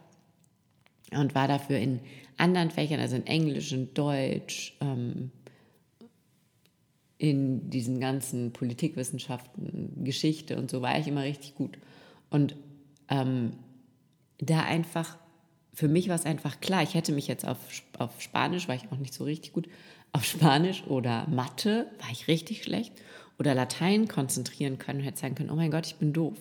und 1.13 1.35
war 1.35 1.49
dafür 1.49 1.79
in 1.79 2.01
anderen 2.37 2.71
Fächern, 2.71 3.01
also 3.01 3.17
in 3.17 3.27
Englisch, 3.27 3.73
in 3.73 3.93
Deutsch, 3.95 4.77
ähm, 4.81 5.31
in 7.19 7.71
diesen 7.71 7.99
ganzen 7.99 8.53
Politikwissenschaften, 8.53 10.05
Geschichte 10.05 10.57
und 10.57 10.71
so 10.71 10.83
war 10.83 10.99
ich 10.99 11.09
immer 11.09 11.23
richtig 11.23 11.55
gut. 11.55 11.79
Und 12.31 12.55
ähm, 13.09 13.53
da 14.39 14.61
einfach 14.63 15.17
für 15.79 15.87
mich 15.87 16.09
war 16.09 16.17
es 16.17 16.27
einfach 16.27 16.59
klar, 16.61 16.83
ich 16.83 16.95
hätte 16.95 17.13
mich 17.13 17.29
jetzt 17.29 17.47
auf, 17.47 17.57
auf 17.99 18.21
Spanisch, 18.21 18.67
war 18.67 18.75
ich 18.75 18.91
auch 18.91 18.97
nicht 18.97 19.15
so 19.15 19.23
richtig 19.23 19.53
gut, 19.53 19.69
auf 20.11 20.25
Spanisch 20.25 20.83
oder 20.89 21.29
Mathe 21.29 21.87
war 22.01 22.11
ich 22.11 22.27
richtig 22.27 22.65
schlecht 22.65 22.93
oder 23.39 23.55
Latein 23.55 24.09
konzentrieren 24.09 24.79
können 24.79 24.99
und 24.99 25.05
hätte 25.05 25.21
sagen 25.21 25.37
können, 25.37 25.51
oh 25.51 25.55
mein 25.55 25.71
Gott, 25.71 25.87
ich 25.87 25.95
bin 25.95 26.13
doof. 26.13 26.37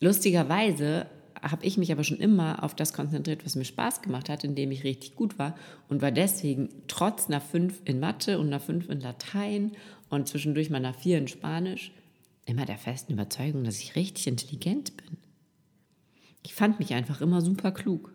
Lustigerweise 0.00 1.06
habe 1.42 1.64
ich 1.64 1.78
mich 1.78 1.92
aber 1.92 2.04
schon 2.04 2.18
immer 2.18 2.62
auf 2.62 2.74
das 2.74 2.92
konzentriert, 2.92 3.44
was 3.44 3.56
mir 3.56 3.64
Spaß 3.64 4.02
gemacht 4.02 4.28
hat, 4.28 4.44
indem 4.44 4.70
ich 4.70 4.84
richtig 4.84 5.14
gut 5.14 5.38
war 5.38 5.54
und 5.88 6.02
war 6.02 6.10
deswegen 6.10 6.68
trotz 6.88 7.28
einer 7.28 7.40
5 7.40 7.82
in 7.84 8.00
Mathe 8.00 8.38
und 8.38 8.48
einer 8.48 8.60
5 8.60 8.88
in 8.88 9.00
Latein 9.00 9.72
und 10.10 10.28
zwischendurch 10.28 10.70
mal 10.70 10.78
einer 10.78 10.94
4 10.94 11.18
in 11.18 11.28
Spanisch 11.28 11.92
immer 12.46 12.64
der 12.64 12.78
festen 12.78 13.12
Überzeugung, 13.12 13.64
dass 13.64 13.80
ich 13.80 13.94
richtig 13.94 14.26
intelligent 14.26 14.96
bin. 14.96 15.18
Ich 16.42 16.54
fand 16.54 16.78
mich 16.78 16.94
einfach 16.94 17.20
immer 17.20 17.42
super 17.42 17.72
klug. 17.72 18.12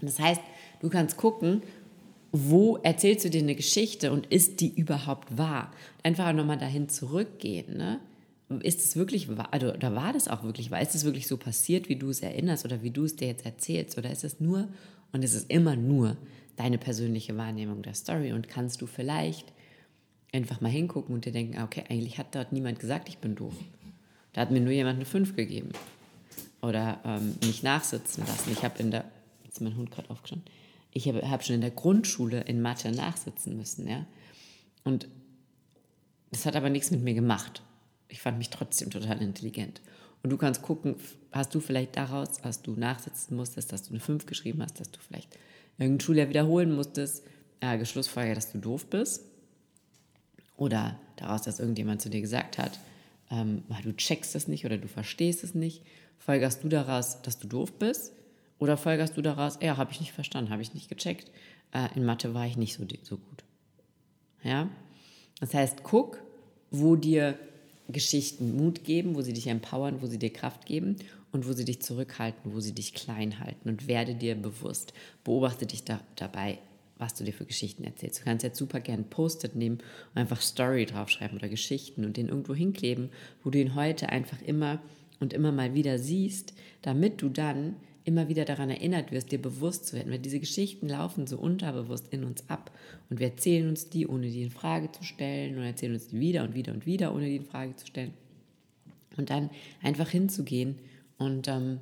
Das 0.00 0.18
heißt, 0.18 0.40
du 0.80 0.88
kannst 0.88 1.16
gucken, 1.16 1.62
wo 2.32 2.76
erzählst 2.78 3.24
du 3.24 3.30
dir 3.30 3.42
eine 3.42 3.54
Geschichte 3.54 4.12
und 4.12 4.26
ist 4.26 4.60
die 4.60 4.74
überhaupt 4.74 5.36
wahr? 5.36 5.72
Einfach 6.02 6.32
nochmal 6.32 6.58
dahin 6.58 6.88
zurückgehen. 6.88 7.76
Ne? 7.76 8.00
Ist 8.58 8.80
es 8.80 8.96
wirklich? 8.96 9.28
Also, 9.52 9.72
oder 9.72 9.94
war 9.94 10.12
das 10.12 10.26
auch 10.26 10.42
wirklich 10.42 10.72
wahr? 10.72 10.80
Es 10.80 11.04
wirklich 11.04 11.28
so 11.28 11.36
passiert, 11.36 11.88
wie 11.88 11.96
du 11.96 12.10
es 12.10 12.20
erinnerst 12.20 12.64
oder 12.64 12.82
wie 12.82 12.90
du 12.90 13.04
es 13.04 13.14
dir 13.14 13.28
jetzt 13.28 13.46
erzählst? 13.46 13.96
Oder 13.96 14.10
ist 14.10 14.24
es 14.24 14.40
nur, 14.40 14.68
und 15.12 15.22
es 15.22 15.34
ist 15.34 15.50
immer 15.50 15.76
nur 15.76 16.16
deine 16.56 16.76
persönliche 16.76 17.36
Wahrnehmung 17.36 17.82
der 17.82 17.94
Story 17.94 18.32
und 18.32 18.48
kannst 18.48 18.82
du 18.82 18.86
vielleicht 18.86 19.52
einfach 20.32 20.60
mal 20.60 20.68
hingucken 20.70 21.14
und 21.14 21.24
dir 21.24 21.32
denken, 21.32 21.62
okay, 21.62 21.84
eigentlich 21.88 22.18
hat 22.18 22.34
dort 22.34 22.52
niemand 22.52 22.80
gesagt, 22.80 23.08
ich 23.08 23.18
bin 23.18 23.36
doof. 23.36 23.54
Da 24.32 24.42
hat 24.42 24.50
mir 24.50 24.60
nur 24.60 24.72
jemand 24.72 24.96
eine 24.96 25.04
5 25.04 25.36
gegeben. 25.36 25.70
Oder 26.60 27.00
ähm, 27.04 27.36
mich 27.44 27.62
nachsitzen 27.62 28.24
lassen. 28.26 28.50
Ich 28.52 28.64
habe 28.64 28.78
in 28.80 28.90
der, 28.90 29.04
jetzt 29.44 29.54
ist 29.54 29.60
mein 29.60 29.76
Hund 29.76 29.90
gerade 29.90 30.10
aufgestanden, 30.10 30.46
ich 30.92 31.08
habe 31.08 31.28
hab 31.28 31.44
schon 31.44 31.54
in 31.54 31.60
der 31.60 31.70
Grundschule 31.70 32.40
in 32.42 32.60
Mathe 32.60 32.90
nachsitzen 32.90 33.56
müssen, 33.56 33.88
ja. 33.88 34.06
Und 34.82 35.08
das 36.32 36.46
hat 36.46 36.56
aber 36.56 36.68
nichts 36.68 36.90
mit 36.90 37.02
mir 37.02 37.14
gemacht. 37.14 37.62
Ich 38.10 38.20
fand 38.20 38.38
mich 38.38 38.50
trotzdem 38.50 38.90
total 38.90 39.22
intelligent. 39.22 39.80
Und 40.22 40.30
du 40.30 40.36
kannst 40.36 40.62
gucken, 40.62 40.96
hast 41.32 41.54
du 41.54 41.60
vielleicht 41.60 41.96
daraus, 41.96 42.42
als 42.42 42.62
du 42.62 42.72
nachsitzen 42.72 43.36
musstest, 43.36 43.72
dass 43.72 43.84
du 43.84 43.90
eine 43.90 44.00
5 44.00 44.26
geschrieben 44.26 44.62
hast, 44.62 44.78
dass 44.80 44.90
du 44.90 45.00
vielleicht 45.00 45.38
irgendein 45.78 46.04
Schuljahr 46.04 46.28
wiederholen 46.28 46.74
musstest, 46.74 47.24
äh, 47.60 47.78
geschlussfolgert, 47.78 48.36
dass 48.36 48.52
du 48.52 48.58
doof 48.58 48.86
bist. 48.86 49.24
Oder 50.56 51.00
daraus, 51.16 51.42
dass 51.42 51.58
irgendjemand 51.58 52.02
zu 52.02 52.10
dir 52.10 52.20
gesagt 52.20 52.58
hat, 52.58 52.78
ähm, 53.30 53.62
du 53.82 53.96
checkst 53.96 54.34
es 54.34 54.48
nicht 54.48 54.66
oder 54.66 54.76
du 54.76 54.88
verstehst 54.88 55.42
es 55.42 55.54
nicht. 55.54 55.82
Folgerst 56.18 56.62
du 56.62 56.68
daraus, 56.68 57.22
dass 57.22 57.38
du 57.38 57.48
doof 57.48 57.72
bist? 57.78 58.12
Oder 58.58 58.76
folgerst 58.76 59.16
du 59.16 59.22
daraus, 59.22 59.58
ja, 59.62 59.78
habe 59.78 59.92
ich 59.92 60.00
nicht 60.00 60.12
verstanden, 60.12 60.50
habe 60.50 60.60
ich 60.60 60.74
nicht 60.74 60.90
gecheckt. 60.90 61.30
Äh, 61.72 61.88
in 61.96 62.04
Mathe 62.04 62.34
war 62.34 62.46
ich 62.46 62.58
nicht 62.58 62.74
so, 62.74 62.84
so 63.02 63.16
gut. 63.16 63.44
Ja? 64.42 64.68
Das 65.40 65.54
heißt, 65.54 65.82
guck, 65.82 66.22
wo 66.70 66.94
dir 66.94 67.38
Geschichten 67.92 68.56
Mut 68.56 68.84
geben, 68.84 69.14
wo 69.14 69.22
sie 69.22 69.32
dich 69.32 69.46
empowern, 69.46 70.02
wo 70.02 70.06
sie 70.06 70.18
dir 70.18 70.32
Kraft 70.32 70.66
geben 70.66 70.96
und 71.32 71.48
wo 71.48 71.52
sie 71.52 71.64
dich 71.64 71.80
zurückhalten, 71.82 72.54
wo 72.54 72.60
sie 72.60 72.72
dich 72.72 72.94
klein 72.94 73.40
halten 73.40 73.68
und 73.68 73.86
werde 73.86 74.14
dir 74.14 74.34
bewusst. 74.34 74.92
Beobachte 75.24 75.66
dich 75.66 75.84
da, 75.84 76.00
dabei, 76.16 76.58
was 76.98 77.14
du 77.14 77.24
dir 77.24 77.32
für 77.32 77.46
Geschichten 77.46 77.84
erzählst. 77.84 78.20
Du 78.20 78.24
kannst 78.24 78.44
jetzt 78.44 78.58
super 78.58 78.80
gern 78.80 79.04
Post-it 79.04 79.56
nehmen 79.56 79.78
und 80.14 80.20
einfach 80.20 80.40
Story 80.40 80.86
draufschreiben 80.86 81.38
oder 81.38 81.48
Geschichten 81.48 82.04
und 82.04 82.16
den 82.16 82.28
irgendwo 82.28 82.54
hinkleben, 82.54 83.10
wo 83.42 83.50
du 83.50 83.58
ihn 83.58 83.74
heute 83.74 84.08
einfach 84.08 84.40
immer 84.42 84.80
und 85.18 85.32
immer 85.32 85.52
mal 85.52 85.74
wieder 85.74 85.98
siehst, 85.98 86.54
damit 86.82 87.22
du 87.22 87.28
dann 87.28 87.76
immer 88.10 88.28
wieder 88.28 88.44
daran 88.44 88.70
erinnert 88.70 89.12
wirst, 89.12 89.30
dir 89.30 89.40
bewusst 89.40 89.86
zu 89.86 89.94
werden. 89.94 90.10
Weil 90.10 90.18
diese 90.18 90.40
Geschichten 90.40 90.88
laufen 90.88 91.28
so 91.28 91.38
unterbewusst 91.38 92.08
in 92.10 92.24
uns 92.24 92.48
ab 92.50 92.72
und 93.08 93.20
wir 93.20 93.28
erzählen 93.28 93.68
uns 93.68 93.88
die, 93.88 94.08
ohne 94.08 94.28
die 94.28 94.42
in 94.42 94.50
Frage 94.50 94.90
zu 94.90 95.04
stellen 95.04 95.56
und 95.56 95.62
erzählen 95.62 95.94
uns 95.94 96.08
die 96.08 96.18
wieder 96.18 96.42
und 96.42 96.54
wieder 96.54 96.72
und 96.72 96.86
wieder, 96.86 97.14
ohne 97.14 97.26
die 97.26 97.36
in 97.36 97.44
Frage 97.44 97.76
zu 97.76 97.86
stellen. 97.86 98.12
Und 99.16 99.30
dann 99.30 99.50
einfach 99.80 100.08
hinzugehen 100.08 100.76
und 101.18 101.46
ähm, 101.46 101.78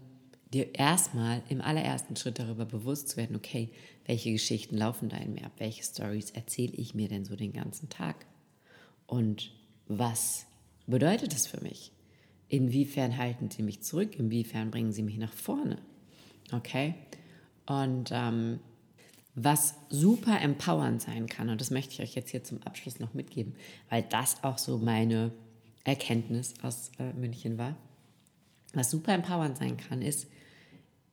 dir 0.52 0.74
erstmal 0.74 1.42
im 1.48 1.62
allerersten 1.62 2.14
Schritt 2.14 2.38
darüber 2.38 2.66
bewusst 2.66 3.08
zu 3.08 3.16
werden, 3.16 3.34
okay, 3.34 3.70
welche 4.06 4.30
Geschichten 4.32 4.76
laufen 4.76 5.08
da 5.08 5.16
in 5.16 5.32
mir 5.32 5.44
ab, 5.44 5.52
welche 5.58 5.82
Stories 5.82 6.30
erzähle 6.30 6.74
ich 6.74 6.94
mir 6.94 7.08
denn 7.08 7.24
so 7.24 7.36
den 7.36 7.52
ganzen 7.52 7.88
Tag 7.88 8.26
und 9.06 9.52
was 9.86 10.46
bedeutet 10.86 11.32
das 11.32 11.46
für 11.46 11.62
mich? 11.62 11.92
Inwiefern 12.48 13.16
halten 13.16 13.50
sie 13.50 13.62
mich 13.62 13.82
zurück? 13.82 14.18
Inwiefern 14.18 14.70
bringen 14.70 14.92
sie 14.92 15.02
mich 15.02 15.16
nach 15.16 15.32
vorne? 15.32 15.78
Okay? 16.52 16.94
Und 17.66 18.10
ähm, 18.12 18.60
was 19.34 19.74
super 19.88 20.40
empowernd 20.40 21.00
sein 21.00 21.26
kann, 21.26 21.48
und 21.48 21.60
das 21.60 21.70
möchte 21.70 21.92
ich 21.94 22.00
euch 22.00 22.14
jetzt 22.14 22.30
hier 22.30 22.42
zum 22.42 22.62
Abschluss 22.62 22.98
noch 22.98 23.14
mitgeben, 23.14 23.54
weil 23.88 24.02
das 24.02 24.42
auch 24.42 24.58
so 24.58 24.78
meine 24.78 25.32
Erkenntnis 25.84 26.54
aus 26.62 26.90
äh, 26.98 27.12
München 27.12 27.56
war. 27.58 27.76
Was 28.74 28.90
super 28.90 29.14
empowernd 29.14 29.56
sein 29.58 29.76
kann, 29.76 30.02
ist, 30.02 30.26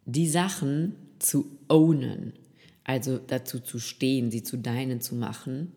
die 0.06 0.28
Sachen 0.28 0.96
zu 1.20 1.46
ownen, 1.68 2.34
also 2.84 3.18
dazu 3.18 3.60
zu 3.60 3.80
stehen, 3.80 4.32
sie 4.32 4.44
zu 4.44 4.58
deinen 4.58 5.02
zu 5.02 5.16
machen, 5.16 5.72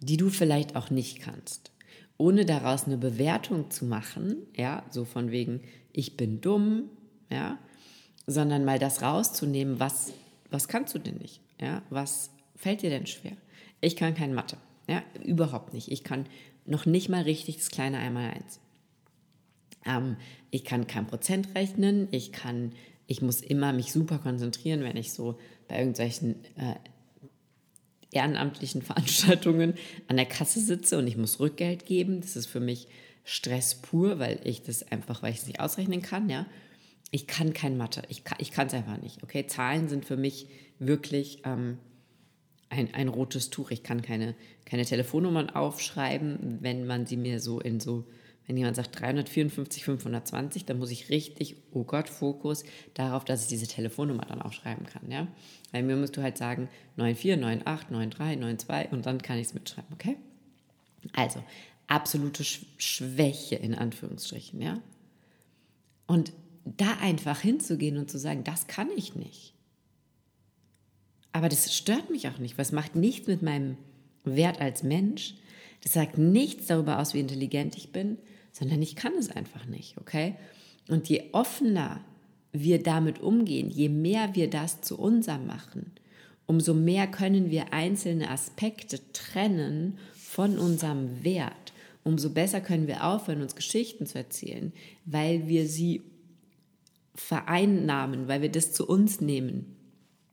die 0.00 0.16
du 0.16 0.30
vielleicht 0.30 0.76
auch 0.76 0.90
nicht 0.90 1.20
kannst. 1.20 1.70
Ohne 2.16 2.44
daraus 2.44 2.84
eine 2.84 2.96
Bewertung 2.96 3.70
zu 3.70 3.84
machen, 3.84 4.36
ja, 4.56 4.84
so 4.90 5.04
von 5.04 5.30
wegen, 5.30 5.60
ich 5.92 6.16
bin 6.16 6.40
dumm, 6.40 6.84
ja, 7.30 7.58
sondern 8.26 8.64
mal 8.64 8.78
das 8.78 9.02
rauszunehmen, 9.02 9.80
was, 9.80 10.12
was 10.50 10.68
kannst 10.68 10.94
du 10.94 10.98
denn 10.98 11.16
nicht? 11.18 11.40
Ja? 11.60 11.82
Was 11.90 12.30
fällt 12.56 12.82
dir 12.82 12.90
denn 12.90 13.06
schwer? 13.06 13.36
Ich 13.80 13.96
kann 13.96 14.14
kein 14.14 14.34
Mathe. 14.34 14.56
Ja? 14.88 15.02
Überhaupt 15.22 15.74
nicht. 15.74 15.90
Ich 15.90 16.04
kann 16.04 16.26
noch 16.64 16.86
nicht 16.86 17.08
mal 17.08 17.22
richtig 17.22 17.58
das 17.58 17.70
kleine 17.70 17.98
Einmaleins. 17.98 18.60
Ähm, 19.84 20.16
ich 20.50 20.64
kann 20.64 20.86
kein 20.86 21.06
Prozent 21.06 21.54
rechnen. 21.54 22.08
Ich 22.10 22.32
kann, 22.32 22.72
ich 23.06 23.20
muss 23.20 23.40
immer 23.40 23.72
mich 23.72 23.92
super 23.92 24.18
konzentrieren, 24.18 24.82
wenn 24.82 24.96
ich 24.96 25.12
so 25.12 25.38
bei 25.68 25.78
irgendwelchen 25.78 26.36
äh, 26.56 26.76
ehrenamtlichen 28.10 28.80
Veranstaltungen 28.82 29.74
an 30.08 30.16
der 30.16 30.26
Kasse 30.26 30.60
sitze 30.60 30.98
und 30.98 31.06
ich 31.06 31.18
muss 31.18 31.40
Rückgeld 31.40 31.84
geben. 31.84 32.22
Das 32.22 32.36
ist 32.36 32.46
für 32.46 32.60
mich 32.60 32.88
Stress 33.24 33.74
pur, 33.74 34.18
weil 34.18 34.40
ich 34.44 34.62
das 34.62 34.90
einfach, 34.90 35.22
weil 35.22 35.32
ich 35.32 35.40
es 35.40 35.46
nicht 35.46 35.60
ausrechnen 35.60 36.00
kann, 36.00 36.30
ja 36.30 36.46
ich 37.14 37.28
kann 37.28 37.52
kein 37.52 37.76
Mathe. 37.76 38.02
Ich 38.08 38.24
kann 38.24 38.66
es 38.66 38.74
einfach 38.74 38.96
nicht. 38.96 39.22
Okay, 39.22 39.46
Zahlen 39.46 39.88
sind 39.88 40.04
für 40.04 40.16
mich 40.16 40.48
wirklich 40.80 41.42
ähm, 41.44 41.78
ein, 42.70 42.92
ein 42.92 43.06
rotes 43.06 43.50
Tuch. 43.50 43.70
Ich 43.70 43.84
kann 43.84 44.02
keine, 44.02 44.34
keine 44.64 44.84
Telefonnummern 44.84 45.48
aufschreiben, 45.48 46.58
wenn 46.60 46.88
man 46.88 47.06
sie 47.06 47.16
mir 47.16 47.38
so 47.38 47.60
in 47.60 47.78
so, 47.78 48.04
wenn 48.48 48.56
jemand 48.56 48.74
sagt 48.74 48.98
354, 48.98 49.84
520, 49.84 50.64
dann 50.64 50.80
muss 50.80 50.90
ich 50.90 51.08
richtig, 51.08 51.54
oh 51.70 51.84
Gott, 51.84 52.08
Fokus 52.08 52.64
darauf, 52.94 53.24
dass 53.24 53.42
ich 53.42 53.48
diese 53.48 53.68
Telefonnummer 53.68 54.24
dann 54.24 54.42
aufschreiben 54.42 54.84
kann. 54.86 55.08
Ja? 55.08 55.28
Weil 55.70 55.84
mir 55.84 55.94
musst 55.94 56.16
du 56.16 56.22
halt 56.22 56.36
sagen 56.36 56.68
94, 56.96 57.64
98, 57.64 58.18
93, 58.18 58.66
92 58.66 58.92
und 58.92 59.06
dann 59.06 59.22
kann 59.22 59.38
ich 59.38 59.46
es 59.46 59.54
mitschreiben, 59.54 59.92
okay? 59.94 60.16
Also, 61.12 61.44
absolute 61.86 62.42
Schwäche 62.42 63.54
in 63.54 63.76
Anführungsstrichen, 63.76 64.60
ja? 64.60 64.80
Und 66.08 66.32
da 66.64 66.96
einfach 67.00 67.40
hinzugehen 67.40 67.98
und 67.98 68.10
zu 68.10 68.18
sagen, 68.18 68.44
das 68.44 68.66
kann 68.66 68.88
ich 68.96 69.14
nicht. 69.14 69.54
Aber 71.32 71.48
das 71.48 71.74
stört 71.74 72.10
mich 72.10 72.28
auch 72.28 72.38
nicht, 72.38 72.58
es 72.58 72.72
macht 72.72 72.94
nichts 72.94 73.26
mit 73.26 73.42
meinem 73.42 73.76
Wert 74.24 74.60
als 74.60 74.82
Mensch. 74.82 75.34
Das 75.82 75.92
sagt 75.92 76.16
nichts 76.16 76.66
darüber 76.66 76.98
aus, 76.98 77.12
wie 77.12 77.20
intelligent 77.20 77.76
ich 77.76 77.92
bin, 77.92 78.18
sondern 78.52 78.80
ich 78.80 78.96
kann 78.96 79.12
es 79.18 79.30
einfach 79.30 79.66
nicht, 79.66 79.98
okay? 79.98 80.36
Und 80.88 81.08
je 81.08 81.24
offener 81.32 82.04
wir 82.52 82.82
damit 82.82 83.20
umgehen, 83.20 83.68
je 83.68 83.88
mehr 83.88 84.34
wir 84.34 84.48
das 84.48 84.80
zu 84.80 84.98
unserem 84.98 85.46
machen, 85.46 85.92
umso 86.46 86.72
mehr 86.72 87.06
können 87.06 87.50
wir 87.50 87.72
einzelne 87.72 88.30
Aspekte 88.30 89.00
trennen 89.12 89.98
von 90.14 90.58
unserem 90.58 91.24
Wert. 91.24 91.72
Umso 92.04 92.30
besser 92.30 92.60
können 92.60 92.86
wir 92.86 93.04
aufhören, 93.04 93.42
uns 93.42 93.56
Geschichten 93.56 94.06
zu 94.06 94.18
erzählen, 94.18 94.72
weil 95.04 95.48
wir 95.48 95.66
sie 95.66 96.02
vereinnahmen, 97.14 98.28
weil 98.28 98.42
wir 98.42 98.50
das 98.50 98.72
zu 98.72 98.86
uns 98.86 99.20
nehmen, 99.20 99.76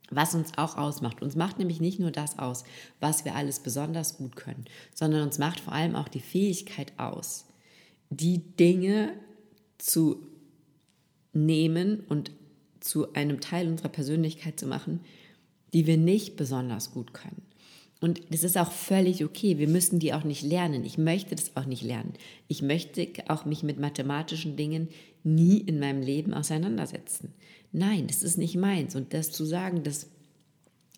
was 0.10 0.36
uns 0.36 0.58
auch 0.58 0.78
ausmacht. 0.78 1.22
Uns 1.22 1.36
macht 1.36 1.60
nämlich 1.60 1.80
nicht 1.80 2.00
nur 2.00 2.12
das 2.12 2.39
aus, 2.39 2.63
was 3.00 3.26
wir 3.26 3.36
alles 3.36 3.60
besonders 3.60 4.17
gut 4.17 4.36
können, 4.36 4.65
sondern 4.94 5.24
uns 5.24 5.39
macht 5.39 5.60
vor 5.60 5.74
allem 5.74 5.96
auch 5.96 6.10
die 6.10 6.20
Fähigkeit 6.20 6.94
aus, 6.98 7.46
die 8.10 8.39
Dinge 8.39 9.13
zu 9.78 10.28
nehmen 11.34 12.02
und 12.02 12.32
zu 12.82 13.13
einem 13.13 13.39
Teil 13.39 13.67
unserer 13.67 13.89
Persönlichkeit 13.89 14.60
zu 14.60 14.67
machen, 14.67 15.02
die 15.74 15.88
wir 15.88 15.98
nicht 15.98 16.36
besonders 16.36 16.91
gut 16.91 17.13
können. 17.13 17.44
Und 18.02 18.34
das 18.34 18.44
ist 18.44 18.58
auch 18.58 18.72
völlig 18.72 19.24
okay. 19.24 19.60
Wir 19.60 19.67
müssen 19.67 20.00
die 20.00 20.13
auch 20.13 20.24
nicht 20.24 20.41
lernen. 20.41 20.84
Ich 20.84 20.98
möchte 20.98 21.36
das 21.36 21.56
auch 21.56 21.65
nicht 21.65 21.84
lernen. 21.84 22.13
Ich 22.48 22.63
möchte 22.63 23.08
auch 23.28 23.46
mich 23.46 23.62
mit 23.62 23.80
mathematischen 23.80 24.58
Dingen 24.58 24.89
nie 25.23 25.57
in 25.60 25.79
meinem 25.79 26.01
Leben 26.01 26.34
auseinandersetzen. 26.34 27.34
Nein, 27.71 28.07
das 28.07 28.23
ist 28.23 28.38
nicht 28.38 28.55
meins. 28.55 28.95
Und 28.95 29.13
das 29.13 29.31
zu 29.31 29.45
sagen, 29.45 29.84
das, 29.84 30.07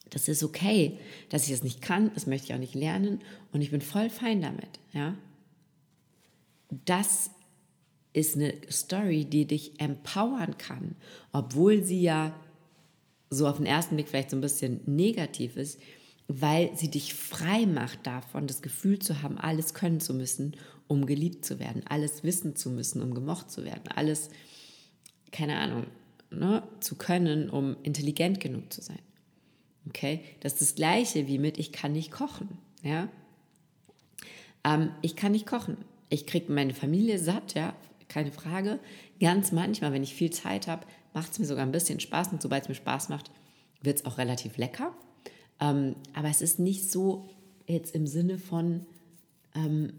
das 0.09 0.27
ist 0.27 0.43
okay, 0.43 0.97
dass 1.29 1.45
ich 1.45 1.51
das 1.51 1.63
nicht 1.63 1.81
kann, 1.81 2.11
das 2.13 2.27
möchte 2.27 2.47
ich 2.47 2.53
auch 2.53 2.59
nicht 2.59 2.75
lernen. 2.75 3.19
Und 3.51 3.61
ich 3.61 3.71
bin 3.71 3.81
voll 3.81 4.09
fein 4.09 4.41
damit. 4.41 4.79
Ja? 4.93 5.15
Das 6.85 7.31
ist 8.13 8.35
eine 8.35 8.53
Story, 8.71 9.25
die 9.25 9.45
dich 9.45 9.79
empowern 9.79 10.57
kann, 10.57 10.95
obwohl 11.31 11.83
sie 11.83 12.01
ja 12.01 12.39
so 13.29 13.47
auf 13.47 13.57
den 13.57 13.65
ersten 13.65 13.95
Blick 13.95 14.07
vielleicht 14.07 14.29
so 14.29 14.37
ein 14.37 14.41
bisschen 14.41 14.81
negativ 14.85 15.57
ist, 15.57 15.79
weil 16.27 16.75
sie 16.75 16.89
dich 16.89 17.13
frei 17.13 17.65
macht 17.65 18.05
davon, 18.05 18.47
das 18.47 18.61
Gefühl 18.61 18.99
zu 18.99 19.21
haben, 19.21 19.37
alles 19.37 19.73
können 19.73 19.99
zu 19.99 20.13
müssen, 20.13 20.55
um 20.93 21.05
geliebt 21.05 21.43
zu 21.43 21.59
werden, 21.59 21.83
alles 21.87 22.23
wissen 22.23 22.55
zu 22.55 22.69
müssen, 22.69 23.01
um 23.01 23.13
gemocht 23.13 23.51
zu 23.51 23.65
werden, 23.65 23.89
alles, 23.93 24.29
keine 25.31 25.57
Ahnung, 25.57 25.87
ne, 26.29 26.63
zu 26.79 26.95
können, 26.95 27.49
um 27.49 27.75
intelligent 27.83 28.39
genug 28.39 28.71
zu 28.71 28.81
sein. 28.81 28.99
Okay, 29.87 30.21
das 30.39 30.53
ist 30.53 30.61
das 30.61 30.75
Gleiche 30.75 31.27
wie 31.27 31.39
mit 31.39 31.57
ich 31.57 31.71
kann 31.71 31.91
nicht 31.91 32.11
kochen. 32.11 32.57
Ja, 32.83 33.09
ähm, 34.63 34.91
ich 35.01 35.15
kann 35.15 35.33
nicht 35.33 35.45
kochen. 35.45 35.77
Ich 36.09 36.25
kriege 36.25 36.51
meine 36.51 36.73
Familie 36.73 37.19
satt, 37.19 37.53
ja, 37.55 37.75
keine 38.07 38.31
Frage. 38.31 38.79
Ganz 39.19 39.51
manchmal, 39.51 39.91
wenn 39.93 40.03
ich 40.03 40.13
viel 40.13 40.31
Zeit 40.31 40.67
habe, 40.67 40.85
macht 41.13 41.31
es 41.31 41.39
mir 41.39 41.45
sogar 41.45 41.65
ein 41.65 41.71
bisschen 41.71 41.99
Spaß 41.99 42.31
und 42.31 42.41
sobald 42.41 42.63
es 42.63 42.69
mir 42.69 42.75
Spaß 42.75 43.09
macht, 43.09 43.31
wird 43.81 43.97
es 43.99 44.05
auch 44.05 44.17
relativ 44.17 44.57
lecker. 44.57 44.95
Ähm, 45.59 45.95
aber 46.13 46.29
es 46.29 46.41
ist 46.41 46.59
nicht 46.59 46.89
so 46.89 47.29
jetzt 47.67 47.95
im 47.95 48.07
Sinne 48.07 48.37
von, 48.37 48.85
ähm, 49.55 49.93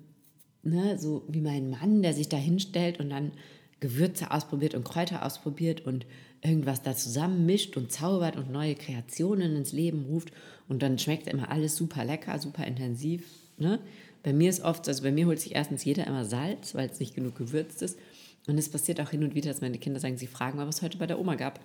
ne, 0.65 0.99
so 0.99 1.25
wie 1.29 1.41
mein 1.41 1.71
Mann, 1.71 2.03
der 2.03 2.15
sich 2.15 2.29
da 2.29 2.37
hinstellt 2.37 3.01
und 3.01 3.11
dann 3.11 3.33
Gewürze 3.81 4.31
ausprobiert 4.31 4.75
und 4.75 4.85
Kräuter 4.85 5.25
ausprobiert 5.25 5.83
und 5.83 6.07
irgendwas 6.43 6.83
da 6.83 6.95
zusammenmischt 6.95 7.77
und 7.77 7.91
zaubert 7.91 8.37
und 8.37 8.51
neue 8.51 8.75
Kreationen 8.75 9.57
ins 9.57 9.73
Leben 9.73 10.05
ruft 10.07 10.33
und 10.69 10.83
dann 10.83 10.99
schmeckt 10.99 11.27
immer 11.27 11.51
alles 11.51 11.77
super 11.77 12.05
lecker, 12.05 12.39
super 12.39 12.67
intensiv. 12.67 13.25
Ne? 13.59 13.81
Bei 14.23 14.33
mir 14.33 14.51
ist 14.51 14.63
oft, 14.63 14.89
also 14.89 15.03
bei 15.03 15.13
mir 15.13 15.27
holt 15.27 15.41
sich 15.41 15.55
erstens 15.55 15.85
jeder 15.85 16.07
immer 16.07 16.25
Salz, 16.25 16.75
weil 16.75 16.89
es 16.89 17.01
nicht 17.01 17.15
genug 17.15 17.37
gewürzt 17.37 17.83
ist. 17.83 17.99
Und 18.47 18.59
es 18.59 18.69
passiert 18.69 19.01
auch 19.01 19.11
hin 19.11 19.25
und 19.25 19.35
wieder, 19.35 19.51
dass 19.51 19.63
meine 19.63 19.79
Kinder 19.79 20.01
sagen, 20.01 20.19
sie 20.19 20.27
fragen 20.27 20.59
mal, 20.59 20.67
was 20.67 20.77
es 20.77 20.83
heute 20.83 20.99
bei 20.99 21.07
der 21.07 21.19
Oma 21.19 21.35
gab. 21.35 21.61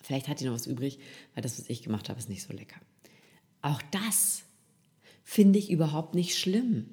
Vielleicht 0.00 0.28
hat 0.28 0.40
die 0.40 0.44
noch 0.44 0.54
was 0.54 0.66
übrig, 0.66 0.98
weil 1.34 1.42
das, 1.42 1.58
was 1.58 1.68
ich 1.68 1.82
gemacht 1.82 2.08
habe, 2.08 2.18
ist 2.18 2.28
nicht 2.28 2.42
so 2.42 2.52
lecker. 2.52 2.80
Auch 3.62 3.80
das 3.90 4.42
finde 5.24 5.58
ich 5.58 5.70
überhaupt 5.70 6.14
nicht 6.14 6.36
schlimm. 6.36 6.86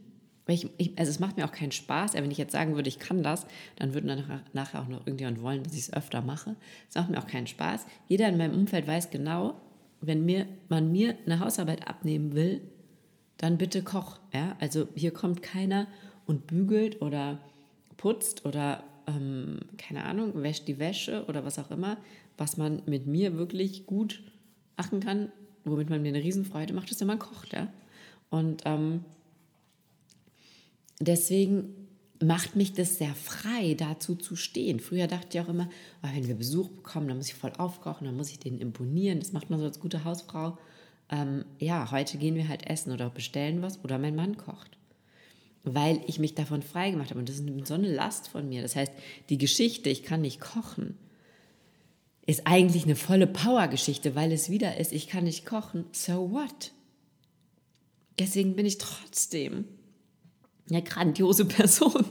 Ich, 0.49 0.69
ich, 0.77 0.97
also 0.97 1.09
es 1.09 1.19
macht 1.19 1.37
mir 1.37 1.45
auch 1.45 1.51
keinen 1.51 1.71
Spaß. 1.71 2.13
wenn 2.13 2.31
ich 2.31 2.37
jetzt 2.37 2.51
sagen 2.51 2.75
würde, 2.75 2.89
ich 2.89 2.99
kann 2.99 3.23
das, 3.23 3.45
dann 3.75 3.93
würde 3.93 4.41
nachher 4.53 4.81
auch 4.81 4.87
noch 4.87 4.99
irgendjemand 4.99 5.41
wollen, 5.41 5.63
dass 5.63 5.73
ich 5.73 5.79
es 5.79 5.93
öfter 5.93 6.21
mache. 6.21 6.55
Es 6.89 6.95
macht 6.95 7.09
mir 7.09 7.19
auch 7.19 7.27
keinen 7.27 7.47
Spaß. 7.47 7.85
Jeder 8.07 8.27
in 8.27 8.37
meinem 8.37 8.57
Umfeld 8.57 8.87
weiß 8.87 9.09
genau, 9.09 9.55
wenn 10.01 10.25
mir, 10.25 10.47
man 10.69 10.91
mir 10.91 11.15
eine 11.25 11.39
Hausarbeit 11.39 11.87
abnehmen 11.87 12.33
will, 12.33 12.61
dann 13.37 13.57
bitte 13.57 13.83
koch. 13.83 14.19
Ja? 14.33 14.55
Also 14.59 14.87
hier 14.95 15.11
kommt 15.11 15.41
keiner 15.41 15.87
und 16.25 16.47
bügelt 16.47 17.01
oder 17.01 17.39
putzt 17.97 18.45
oder 18.45 18.83
ähm, 19.07 19.59
keine 19.77 20.05
Ahnung, 20.05 20.41
wäscht 20.41 20.67
die 20.67 20.79
Wäsche 20.79 21.25
oder 21.27 21.43
was 21.45 21.59
auch 21.59 21.71
immer, 21.71 21.97
was 22.37 22.57
man 22.57 22.81
mit 22.85 23.07
mir 23.07 23.37
wirklich 23.37 23.85
gut 23.85 24.21
machen 24.77 24.99
kann, 24.99 25.31
womit 25.65 25.89
man 25.89 26.01
mir 26.01 26.09
eine 26.09 26.23
Riesenfreude 26.23 26.73
macht, 26.73 26.91
ist, 26.91 27.01
wenn 27.01 27.07
man 27.07 27.19
kocht. 27.19 27.53
Ja? 27.53 27.67
Und 28.29 28.63
ähm, 28.65 29.03
deswegen 30.99 31.73
macht 32.21 32.55
mich 32.55 32.73
das 32.73 32.97
sehr 32.97 33.15
frei, 33.15 33.75
dazu 33.75 34.15
zu 34.15 34.35
stehen. 34.35 34.79
Früher 34.79 35.07
dachte 35.07 35.37
ich 35.37 35.39
auch 35.43 35.49
immer, 35.49 35.69
oh, 36.03 36.07
wenn 36.13 36.27
wir 36.27 36.35
Besuch 36.35 36.69
bekommen, 36.69 37.07
dann 37.07 37.17
muss 37.17 37.29
ich 37.29 37.35
voll 37.35 37.53
aufkochen, 37.57 38.05
dann 38.05 38.17
muss 38.17 38.29
ich 38.29 38.39
denen 38.39 38.59
imponieren. 38.59 39.19
Das 39.19 39.31
macht 39.31 39.49
man 39.49 39.59
so 39.59 39.65
als 39.65 39.79
gute 39.79 40.03
Hausfrau. 40.03 40.57
Ähm, 41.09 41.45
ja, 41.59 41.91
heute 41.91 42.17
gehen 42.17 42.35
wir 42.35 42.49
halt 42.49 42.67
essen 42.67 42.91
oder 42.91 43.09
bestellen 43.09 43.61
was 43.61 43.83
oder 43.83 43.97
mein 43.97 44.15
Mann 44.15 44.37
kocht. 44.37 44.77
Weil 45.63 46.01
ich 46.07 46.19
mich 46.19 46.35
davon 46.35 46.61
frei 46.61 46.91
gemacht 46.91 47.09
habe. 47.09 47.19
Und 47.19 47.29
das 47.29 47.39
ist 47.39 47.67
so 47.67 47.73
eine 47.73 47.93
Last 47.93 48.27
von 48.27 48.47
mir. 48.49 48.61
Das 48.61 48.75
heißt, 48.75 48.91
die 49.29 49.37
Geschichte, 49.37 49.89
ich 49.89 50.03
kann 50.03 50.21
nicht 50.21 50.41
kochen, 50.41 50.97
ist 52.25 52.45
eigentlich 52.45 52.83
eine 52.83 52.95
volle 52.95 53.27
Power-Geschichte, 53.27 54.13
weil 54.13 54.31
es 54.31 54.49
wieder 54.49 54.77
ist, 54.77 54.91
ich 54.91 55.07
kann 55.07 55.23
nicht 55.23 55.45
kochen. 55.45 55.85
So 55.93 56.31
what? 56.31 56.73
Deswegen 58.19 58.55
bin 58.55 58.65
ich 58.65 58.77
trotzdem 58.77 59.65
eine 60.69 60.83
grandiose 60.83 61.45
Person, 61.45 62.05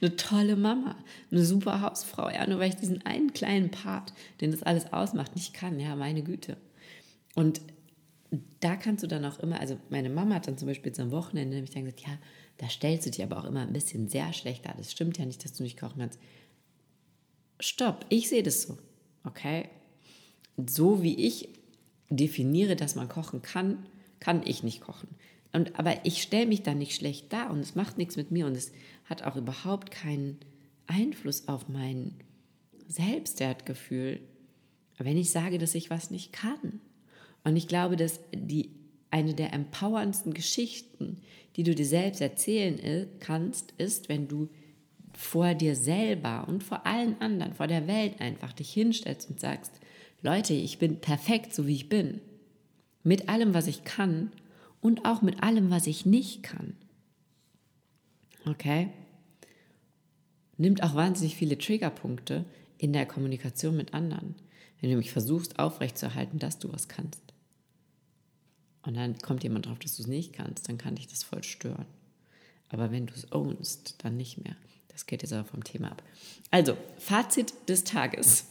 eine 0.00 0.16
tolle 0.16 0.56
Mama, 0.56 0.96
eine 1.30 1.44
super 1.44 1.80
Hausfrau. 1.80 2.28
Ja, 2.28 2.46
nur 2.46 2.58
weil 2.58 2.70
ich 2.70 2.76
diesen 2.76 3.04
einen 3.06 3.32
kleinen 3.32 3.70
Part, 3.70 4.12
den 4.40 4.50
das 4.50 4.62
alles 4.62 4.92
ausmacht, 4.92 5.34
nicht 5.34 5.54
kann. 5.54 5.80
Ja, 5.80 5.96
meine 5.96 6.22
Güte. 6.22 6.56
Und 7.34 7.60
da 8.60 8.76
kannst 8.76 9.02
du 9.02 9.08
dann 9.08 9.24
auch 9.24 9.38
immer, 9.40 9.60
also 9.60 9.78
meine 9.90 10.08
Mama 10.10 10.36
hat 10.36 10.46
dann 10.46 10.58
zum 10.58 10.68
Beispiel 10.68 10.92
am 10.98 11.10
Wochenende 11.10 11.54
nämlich 11.54 11.74
dann 11.74 11.84
gesagt, 11.84 12.00
ja, 12.00 12.18
da 12.58 12.68
stellst 12.68 13.06
du 13.06 13.10
dich 13.10 13.22
aber 13.22 13.38
auch 13.38 13.44
immer 13.44 13.60
ein 13.60 13.72
bisschen 13.72 14.08
sehr 14.08 14.32
schlecht 14.32 14.64
dar. 14.64 14.74
Das 14.76 14.92
stimmt 14.92 15.18
ja 15.18 15.24
nicht, 15.24 15.44
dass 15.44 15.52
du 15.52 15.62
nicht 15.62 15.78
kochen 15.78 15.98
kannst. 15.98 16.18
Stopp, 17.60 18.06
ich 18.08 18.28
sehe 18.28 18.42
das 18.42 18.62
so. 18.62 18.78
Okay? 19.24 19.68
So 20.66 21.02
wie 21.02 21.14
ich 21.26 21.48
definiere, 22.08 22.76
dass 22.76 22.94
man 22.94 23.08
kochen 23.08 23.42
kann, 23.42 23.86
kann 24.20 24.42
ich 24.44 24.62
nicht 24.62 24.80
kochen. 24.80 25.08
Und, 25.52 25.78
aber 25.78 26.04
ich 26.04 26.22
stelle 26.22 26.46
mich 26.46 26.62
dann 26.62 26.78
nicht 26.78 26.94
schlecht 26.94 27.32
dar 27.32 27.50
und 27.50 27.60
es 27.60 27.74
macht 27.74 27.98
nichts 27.98 28.16
mit 28.16 28.30
mir 28.30 28.46
und 28.46 28.56
es 28.56 28.72
hat 29.04 29.22
auch 29.22 29.36
überhaupt 29.36 29.90
keinen 29.90 30.38
Einfluss 30.86 31.48
auf 31.48 31.68
mein 31.68 32.14
Selbstwertgefühl, 32.88 34.20
wenn 34.98 35.16
ich 35.16 35.30
sage, 35.30 35.58
dass 35.58 35.74
ich 35.74 35.90
was 35.90 36.10
nicht 36.10 36.32
kann. 36.32 36.80
Und 37.44 37.56
ich 37.56 37.68
glaube, 37.68 37.96
dass 37.96 38.20
die, 38.34 38.70
eine 39.10 39.34
der 39.34 39.52
empowerndsten 39.52 40.32
Geschichten, 40.32 41.18
die 41.56 41.64
du 41.64 41.74
dir 41.74 41.84
selbst 41.84 42.20
erzählen 42.20 43.08
kannst, 43.20 43.74
ist, 43.78 44.08
wenn 44.08 44.28
du 44.28 44.48
vor 45.12 45.54
dir 45.54 45.76
selber 45.76 46.46
und 46.48 46.62
vor 46.62 46.86
allen 46.86 47.20
anderen, 47.20 47.52
vor 47.52 47.66
der 47.66 47.86
Welt 47.86 48.20
einfach 48.20 48.52
dich 48.52 48.72
hinstellst 48.72 49.28
und 49.28 49.40
sagst, 49.40 49.72
Leute, 50.22 50.54
ich 50.54 50.78
bin 50.78 51.00
perfekt, 51.00 51.54
so 51.54 51.66
wie 51.66 51.74
ich 51.74 51.88
bin. 51.88 52.20
Mit 53.02 53.28
allem, 53.28 53.52
was 53.52 53.66
ich 53.66 53.84
kann 53.84 54.30
und 54.82 55.06
auch 55.06 55.22
mit 55.22 55.42
allem, 55.42 55.70
was 55.70 55.86
ich 55.86 56.04
nicht 56.04 56.42
kann. 56.42 56.76
Okay? 58.44 58.90
Nimmt 60.58 60.82
auch 60.82 60.94
wahnsinnig 60.94 61.36
viele 61.36 61.56
Triggerpunkte 61.56 62.44
in 62.76 62.92
der 62.92 63.06
Kommunikation 63.06 63.76
mit 63.76 63.94
anderen. 63.94 64.34
Wenn 64.80 64.90
du 64.90 64.96
mich 64.96 65.12
versuchst 65.12 65.58
aufrechtzuerhalten, 65.58 66.38
dass 66.38 66.58
du 66.58 66.70
was 66.72 66.88
kannst. 66.88 67.22
Und 68.82 68.96
dann 68.96 69.16
kommt 69.18 69.44
jemand 69.44 69.66
drauf, 69.66 69.78
dass 69.78 69.96
du 69.96 70.02
es 70.02 70.08
nicht 70.08 70.32
kannst, 70.32 70.68
dann 70.68 70.76
kann 70.76 70.96
dich 70.96 71.06
das 71.06 71.22
voll 71.22 71.44
stören. 71.44 71.86
Aber 72.68 72.90
wenn 72.90 73.06
du 73.06 73.14
es 73.14 73.30
ownst, 73.30 73.94
dann 73.98 74.16
nicht 74.16 74.42
mehr. 74.42 74.56
Das 74.88 75.06
geht 75.06 75.22
jetzt 75.22 75.32
aber 75.32 75.44
vom 75.44 75.62
Thema 75.62 75.92
ab. 75.92 76.02
Also, 76.50 76.76
Fazit 76.98 77.54
des 77.68 77.84
Tages. 77.84 78.46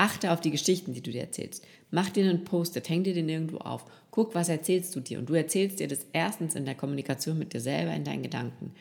Achte 0.00 0.32
auf 0.32 0.40
die 0.40 0.50
Geschichten, 0.50 0.94
die 0.94 1.02
du 1.02 1.10
dir 1.10 1.20
erzählst. 1.20 1.62
Mach 1.90 2.08
dir 2.08 2.24
einen 2.24 2.44
Post-it, 2.44 2.88
häng 2.88 3.04
dir 3.04 3.12
den 3.12 3.28
irgendwo 3.28 3.58
auf. 3.58 3.84
Guck, 4.10 4.34
was 4.34 4.48
erzählst 4.48 4.96
du 4.96 5.00
dir. 5.00 5.18
Und 5.18 5.28
du 5.28 5.34
erzählst 5.34 5.78
dir 5.78 5.88
das 5.88 6.06
erstens 6.14 6.54
in 6.54 6.64
der 6.64 6.74
Kommunikation 6.74 7.38
mit 7.38 7.52
dir 7.52 7.60
selber, 7.60 7.92
in 7.92 8.04
deinen 8.04 8.22
Gedanken. 8.22 8.72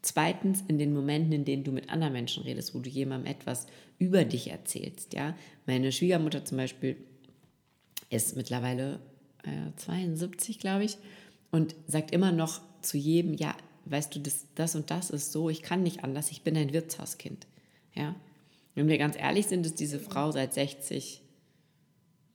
Zweitens 0.00 0.62
in 0.68 0.78
den 0.78 0.94
Momenten, 0.94 1.32
in 1.32 1.44
denen 1.44 1.64
du 1.64 1.72
mit 1.72 1.90
anderen 1.90 2.12
Menschen 2.12 2.44
redest, 2.44 2.72
wo 2.72 2.78
du 2.78 2.88
jemandem 2.88 3.32
etwas 3.32 3.66
über 3.98 4.24
dich 4.24 4.52
erzählst. 4.52 5.12
Ja? 5.12 5.36
Meine 5.66 5.90
Schwiegermutter 5.90 6.44
zum 6.44 6.58
Beispiel 6.58 6.96
ist 8.08 8.36
mittlerweile 8.36 9.00
äh, 9.42 9.76
72, 9.76 10.60
glaube 10.60 10.84
ich, 10.84 10.98
und 11.50 11.74
sagt 11.88 12.12
immer 12.12 12.30
noch 12.30 12.60
zu 12.80 12.96
jedem, 12.96 13.34
ja, 13.34 13.56
weißt 13.86 14.14
du, 14.14 14.20
das, 14.20 14.46
das 14.54 14.76
und 14.76 14.92
das 14.92 15.10
ist 15.10 15.32
so, 15.32 15.50
ich 15.50 15.62
kann 15.62 15.82
nicht 15.82 16.04
anders, 16.04 16.30
ich 16.30 16.42
bin 16.42 16.56
ein 16.56 16.72
Wirtshauskind. 16.72 17.48
Ja? 17.92 18.14
Wenn 18.74 18.88
wir 18.88 18.98
ganz 18.98 19.16
ehrlich 19.16 19.46
sind, 19.46 19.66
ist 19.66 19.80
diese 19.80 19.98
Frau 19.98 20.30
seit 20.30 20.54
60, 20.54 21.22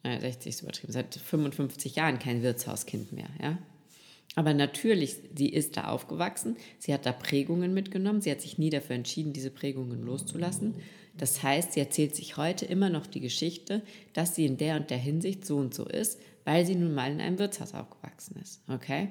naja, 0.04 0.20
60 0.20 0.50
ist 0.50 0.62
übertrieben, 0.62 0.94
seit 0.94 1.16
55 1.16 1.96
Jahren 1.96 2.20
kein 2.20 2.44
Wirtshauskind 2.44 3.12
mehr. 3.14 3.30
Ja? 3.42 3.58
Aber 4.36 4.54
natürlich, 4.54 5.18
sie 5.36 5.50
ist 5.50 5.78
da 5.78 5.88
aufgewachsen, 5.88 6.58
sie 6.78 6.94
hat 6.94 7.06
da 7.06 7.14
Prägungen 7.14 7.74
mitgenommen, 7.74 8.22
sie 8.22 8.32
hat 8.32 8.42
sich 8.42 8.58
nie 8.58 8.70
dafür 8.70 8.96
entschieden, 8.96 9.34
diese 9.34 9.50
Prägungen 9.50 10.06
loszulassen. 10.06 10.76
Das 11.18 11.42
heißt, 11.42 11.74
sie 11.74 11.80
erzählt 11.80 12.16
sich 12.16 12.36
heute 12.36 12.66
immer 12.66 12.90
noch 12.90 13.08
die 13.08 13.22
Geschichte, 13.22 13.82
dass 14.12 14.36
sie 14.36 14.46
in 14.46 14.58
der 14.58 14.76
und 14.76 14.90
der 14.90 14.98
Hinsicht 14.98 15.46
so 15.46 15.56
und 15.56 15.74
so 15.74 15.86
ist, 15.86 16.20
weil 16.44 16.66
sie 16.66 16.76
nun 16.76 16.94
mal 16.94 17.12
in 17.12 17.22
einem 17.22 17.40
Wirtshaus 17.40 17.74
aufgewachsen 17.74 18.36
ist. 18.42 18.62
Okay? 18.68 19.10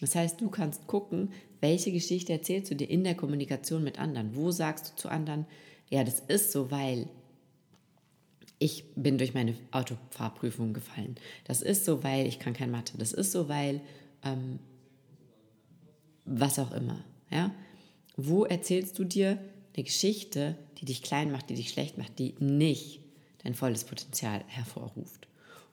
Das 0.00 0.14
heißt, 0.14 0.40
du 0.40 0.48
kannst 0.48 0.86
gucken, 0.86 1.32
welche 1.60 1.92
Geschichte 1.92 2.32
erzählst 2.32 2.70
du 2.70 2.76
dir 2.76 2.88
in 2.88 3.04
der 3.04 3.16
Kommunikation 3.16 3.82
mit 3.82 3.98
anderen? 3.98 4.34
Wo 4.34 4.50
sagst 4.52 4.92
du 4.92 4.96
zu 4.96 5.08
anderen, 5.08 5.46
ja, 5.90 6.04
das 6.04 6.20
ist 6.20 6.52
so, 6.52 6.70
weil 6.70 7.08
ich 8.60 8.84
bin 8.94 9.18
durch 9.18 9.34
meine 9.34 9.54
Autofahrprüfung 9.72 10.72
gefallen. 10.72 11.16
Das 11.44 11.62
ist 11.62 11.84
so, 11.84 12.04
weil 12.04 12.26
ich 12.26 12.38
kann 12.38 12.52
kein 12.52 12.70
Mathe. 12.70 12.96
Das 12.98 13.12
ist 13.12 13.32
so, 13.32 13.48
weil 13.48 13.80
ähm, 14.22 14.60
was 16.24 16.58
auch 16.58 16.70
immer. 16.72 17.02
Ja? 17.30 17.52
Wo 18.16 18.44
erzählst 18.44 18.98
du 18.98 19.04
dir 19.04 19.38
eine 19.74 19.84
Geschichte, 19.84 20.56
die 20.78 20.84
dich 20.84 21.02
klein 21.02 21.32
macht, 21.32 21.50
die 21.50 21.54
dich 21.54 21.70
schlecht 21.70 21.98
macht, 21.98 22.18
die 22.18 22.34
nicht 22.38 23.00
dein 23.42 23.54
volles 23.54 23.84
Potenzial 23.84 24.44
hervorruft? 24.46 25.26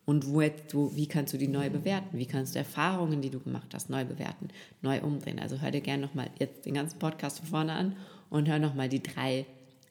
Und 0.06 0.30
wo, 0.30 0.41
wo, 0.71 0.95
wie 0.95 1.08
kannst 1.08 1.34
du 1.34 1.38
die 1.38 1.49
neu 1.49 1.69
bewerten? 1.69 2.17
Wie 2.17 2.25
kannst 2.25 2.56
du 2.56 2.60
Erfahrungen, 2.60 3.21
die 3.21 3.30
du 3.30 3.41
gemacht 3.41 3.73
hast, 3.73 3.89
neu 3.89 4.06
bewerten, 4.06 4.47
neu 4.82 5.01
umdrehen? 5.01 5.39
Also 5.39 5.60
hör 5.60 5.71
dir 5.71 5.82
gerne 5.82 6.03
nochmal 6.03 6.30
jetzt 6.39 6.65
den 6.65 6.75
ganzen 6.75 6.97
Podcast 6.97 7.39
von 7.39 7.49
vorne 7.49 7.73
an 7.73 7.97
und 8.30 8.47
hör 8.47 8.60
nochmal 8.60 8.88
die 8.88 9.03
drei 9.03 9.45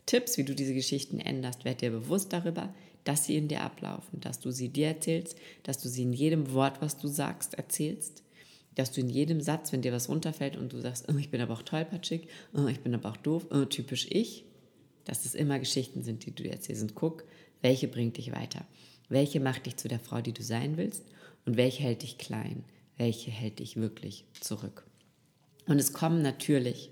Tipps, 0.07 0.39
wie 0.39 0.45
du 0.45 0.55
diese 0.55 0.75
Geschichten 0.75 1.19
änderst. 1.19 1.65
Werd 1.65 1.81
dir 1.81 1.91
bewusst 1.91 2.33
darüber, 2.33 2.73
dass 3.05 3.25
sie 3.25 3.37
in 3.37 3.49
dir 3.49 3.63
ablaufen, 3.63 4.21
dass 4.21 4.41
du 4.41 4.51
sie 4.51 4.69
dir 4.69 4.89
erzählst, 4.89 5.37
dass 5.63 5.79
du 5.79 5.89
sie 5.89 6.03
in 6.03 6.13
jedem 6.13 6.53
Wort, 6.53 6.81
was 6.81 6.99
du 6.99 7.09
sagst, 7.09 7.55
erzählst, 7.55 8.23
dass 8.75 8.93
du 8.93 9.01
in 9.01 9.09
jedem 9.09 9.41
Satz, 9.41 9.73
wenn 9.73 9.83
dir 9.83 9.93
was 9.93 10.09
runterfällt 10.09 10.57
und 10.57 10.73
du 10.73 10.81
sagst, 10.81 11.07
oh, 11.09 11.17
ich 11.17 11.31
bin 11.31 11.41
aber 11.41 11.55
auch 11.55 11.63
tollpatschig, 11.63 12.29
oh, 12.53 12.67
ich 12.67 12.81
bin 12.81 12.95
aber 12.95 13.11
auch 13.11 13.17
doof, 13.17 13.47
oh, 13.51 13.65
typisch 13.65 14.07
ich, 14.11 14.45
dass 15.05 15.25
es 15.25 15.35
immer 15.35 15.59
Geschichten 15.59 16.03
sind, 16.03 16.27
die 16.27 16.33
du 16.33 16.43
dir 16.43 16.53
erzählst. 16.53 16.83
Und 16.83 16.95
guck, 16.95 17.25
welche 17.63 17.89
bringt 17.89 18.17
dich 18.17 18.33
weiter. 18.33 18.67
Welche 19.09 19.41
macht 19.41 19.67
dich 19.67 19.77
zu 19.77 19.89
der 19.89 20.01
Frau, 20.01 20.21
die 20.21 20.33
du 20.33 20.43
sein 20.43 20.77
willst? 20.77 21.05
Und 21.47 21.57
welche 21.57 21.85
hält 21.85 22.03
dich 22.03 22.19
klein? 22.19 22.65
Welche 22.97 23.31
hält 23.31 23.61
dich 23.61 23.77
wirklich 23.77 24.25
zurück? 24.41 24.85
Und 25.67 25.79
es 25.79 25.93
kommen 25.93 26.23
natürlich 26.23 26.91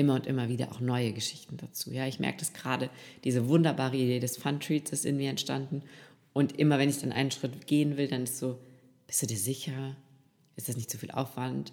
immer 0.00 0.14
und 0.14 0.26
immer 0.26 0.48
wieder 0.48 0.72
auch 0.72 0.80
neue 0.80 1.12
Geschichten 1.12 1.58
dazu. 1.58 1.92
Ja, 1.92 2.06
ich 2.06 2.18
merke 2.18 2.38
das 2.38 2.52
gerade, 2.52 2.90
diese 3.22 3.48
wunderbare 3.48 3.96
Idee 3.96 4.18
des 4.18 4.38
Fun 4.38 4.58
Treats 4.58 4.90
ist 4.90 5.04
in 5.04 5.18
mir 5.18 5.30
entstanden. 5.30 5.82
Und 6.32 6.58
immer 6.58 6.78
wenn 6.78 6.88
ich 6.88 6.98
dann 6.98 7.12
einen 7.12 7.30
Schritt 7.30 7.66
gehen 7.66 7.96
will, 7.96 8.08
dann 8.08 8.24
ist 8.24 8.38
so, 8.38 8.58
bist 9.06 9.22
du 9.22 9.26
dir 9.26 9.36
sicher? 9.36 9.96
Ist 10.56 10.68
das 10.68 10.76
nicht 10.76 10.90
zu 10.90 10.98
viel 10.98 11.10
Aufwand? 11.10 11.72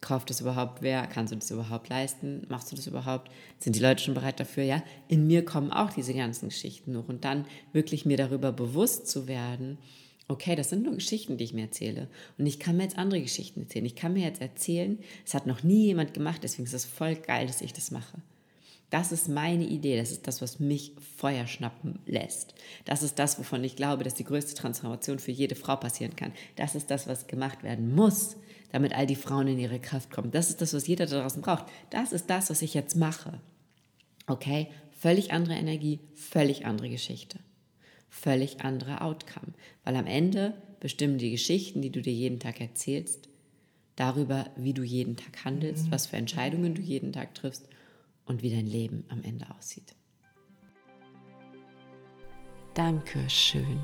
Kauft 0.00 0.30
das 0.30 0.40
überhaupt 0.40 0.82
wer? 0.82 1.06
Kannst 1.06 1.32
du 1.32 1.36
das 1.36 1.50
überhaupt 1.50 1.88
leisten? 1.88 2.46
Machst 2.48 2.72
du 2.72 2.76
das 2.76 2.86
überhaupt? 2.86 3.30
Sind 3.58 3.76
die 3.76 3.80
Leute 3.80 4.02
schon 4.02 4.14
bereit 4.14 4.40
dafür? 4.40 4.64
Ja, 4.64 4.82
in 5.08 5.26
mir 5.26 5.44
kommen 5.44 5.70
auch 5.70 5.90
diese 5.90 6.14
ganzen 6.14 6.48
Geschichten 6.48 6.96
hoch. 6.96 7.08
Und 7.08 7.24
dann 7.24 7.44
wirklich 7.72 8.06
mir 8.06 8.16
darüber 8.16 8.50
bewusst 8.50 9.06
zu 9.06 9.28
werden, 9.28 9.78
okay, 10.28 10.56
das 10.56 10.70
sind 10.70 10.84
nur 10.84 10.94
Geschichten, 10.94 11.36
die 11.36 11.44
ich 11.44 11.52
mir 11.52 11.62
erzähle. 11.62 12.08
Und 12.38 12.46
ich 12.46 12.58
kann 12.58 12.76
mir 12.76 12.84
jetzt 12.84 12.98
andere 12.98 13.20
Geschichten 13.20 13.62
erzählen. 13.62 13.84
Ich 13.84 13.96
kann 13.96 14.12
mir 14.12 14.24
jetzt 14.24 14.40
erzählen, 14.40 14.98
es 15.26 15.34
hat 15.34 15.46
noch 15.46 15.62
nie 15.62 15.86
jemand 15.86 16.14
gemacht, 16.14 16.40
deswegen 16.42 16.64
ist 16.64 16.74
es 16.74 16.84
voll 16.84 17.16
geil, 17.16 17.46
dass 17.46 17.60
ich 17.60 17.72
das 17.72 17.90
mache. 17.90 18.22
Das 18.92 19.10
ist 19.10 19.26
meine 19.26 19.64
Idee, 19.64 19.96
das 19.96 20.10
ist 20.10 20.26
das, 20.26 20.42
was 20.42 20.60
mich 20.60 20.92
Feuer 21.16 21.46
schnappen 21.46 21.98
lässt. 22.04 22.54
Das 22.84 23.02
ist 23.02 23.18
das, 23.18 23.38
wovon 23.38 23.64
ich 23.64 23.74
glaube, 23.74 24.04
dass 24.04 24.12
die 24.12 24.24
größte 24.24 24.54
Transformation 24.54 25.18
für 25.18 25.30
jede 25.30 25.54
Frau 25.54 25.76
passieren 25.76 26.14
kann. 26.14 26.32
Das 26.56 26.74
ist 26.74 26.90
das, 26.90 27.06
was 27.06 27.26
gemacht 27.26 27.62
werden 27.62 27.94
muss, 27.94 28.36
damit 28.70 28.94
all 28.94 29.06
die 29.06 29.16
Frauen 29.16 29.48
in 29.48 29.58
ihre 29.58 29.80
Kraft 29.80 30.10
kommen. 30.10 30.30
Das 30.30 30.50
ist 30.50 30.60
das, 30.60 30.74
was 30.74 30.86
jeder 30.86 31.06
da 31.06 31.22
draußen 31.22 31.40
braucht. 31.40 31.64
Das 31.88 32.12
ist 32.12 32.28
das, 32.28 32.50
was 32.50 32.60
ich 32.60 32.74
jetzt 32.74 32.94
mache. 32.94 33.40
Okay? 34.26 34.68
Völlig 34.90 35.32
andere 35.32 35.54
Energie, 35.54 36.00
völlig 36.14 36.66
andere 36.66 36.90
Geschichte. 36.90 37.38
Völlig 38.12 38.60
anderer 38.60 39.00
Outcome. 39.00 39.54
Weil 39.84 39.96
am 39.96 40.06
Ende 40.06 40.52
bestimmen 40.80 41.16
die 41.16 41.30
Geschichten, 41.30 41.80
die 41.80 41.90
du 41.90 42.02
dir 42.02 42.12
jeden 42.12 42.38
Tag 42.38 42.60
erzählst, 42.60 43.30
darüber, 43.96 44.50
wie 44.54 44.74
du 44.74 44.82
jeden 44.82 45.16
Tag 45.16 45.46
handelst, 45.46 45.90
was 45.90 46.06
für 46.06 46.16
Entscheidungen 46.16 46.74
du 46.74 46.82
jeden 46.82 47.14
Tag 47.14 47.34
triffst 47.34 47.66
und 48.26 48.42
wie 48.42 48.50
dein 48.50 48.66
Leben 48.66 49.04
am 49.08 49.22
Ende 49.24 49.46
aussieht. 49.58 49.94
Danke 52.74 53.28
schön. 53.30 53.80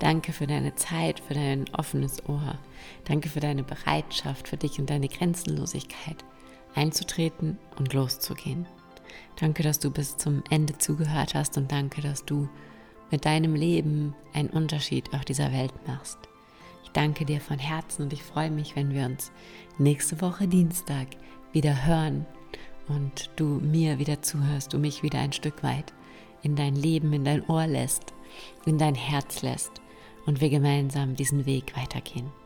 Danke 0.00 0.32
für 0.32 0.48
deine 0.48 0.74
Zeit, 0.74 1.20
für 1.20 1.34
dein 1.34 1.72
offenes 1.72 2.28
Ohr. 2.28 2.58
Danke 3.04 3.28
für 3.28 3.40
deine 3.40 3.62
Bereitschaft, 3.62 4.48
für 4.48 4.56
dich 4.56 4.80
und 4.80 4.90
deine 4.90 5.08
Grenzenlosigkeit 5.08 6.24
einzutreten 6.74 7.58
und 7.78 7.92
loszugehen. 7.92 8.66
Danke, 9.38 9.62
dass 9.62 9.78
du 9.78 9.92
bis 9.92 10.16
zum 10.16 10.42
Ende 10.50 10.76
zugehört 10.78 11.34
hast 11.34 11.56
und 11.56 11.70
danke, 11.70 12.00
dass 12.00 12.24
du 12.24 12.48
mit 13.12 13.26
deinem 13.26 13.54
Leben 13.54 14.14
einen 14.32 14.48
Unterschied 14.48 15.12
auf 15.14 15.24
dieser 15.24 15.52
Welt 15.52 15.72
machst. 15.86 16.18
Ich 16.82 16.90
danke 16.90 17.24
dir 17.24 17.40
von 17.40 17.58
Herzen 17.58 18.02
und 18.02 18.12
ich 18.12 18.22
freue 18.22 18.50
mich, 18.50 18.74
wenn 18.74 18.92
wir 18.92 19.04
uns 19.04 19.30
nächste 19.78 20.20
Woche 20.20 20.48
Dienstag 20.48 21.06
wieder 21.52 21.86
hören 21.86 22.26
und 22.88 23.30
du 23.36 23.44
mir 23.44 23.98
wieder 23.98 24.22
zuhörst, 24.22 24.72
du 24.72 24.78
mich 24.78 25.02
wieder 25.02 25.20
ein 25.20 25.32
Stück 25.32 25.62
weit 25.62 25.92
in 26.42 26.56
dein 26.56 26.74
Leben, 26.74 27.12
in 27.12 27.24
dein 27.24 27.46
Ohr 27.48 27.66
lässt, 27.66 28.14
in 28.66 28.78
dein 28.78 28.94
Herz 28.94 29.42
lässt 29.42 29.72
und 30.26 30.40
wir 30.40 30.50
gemeinsam 30.50 31.14
diesen 31.14 31.46
Weg 31.46 31.76
weitergehen. 31.76 32.41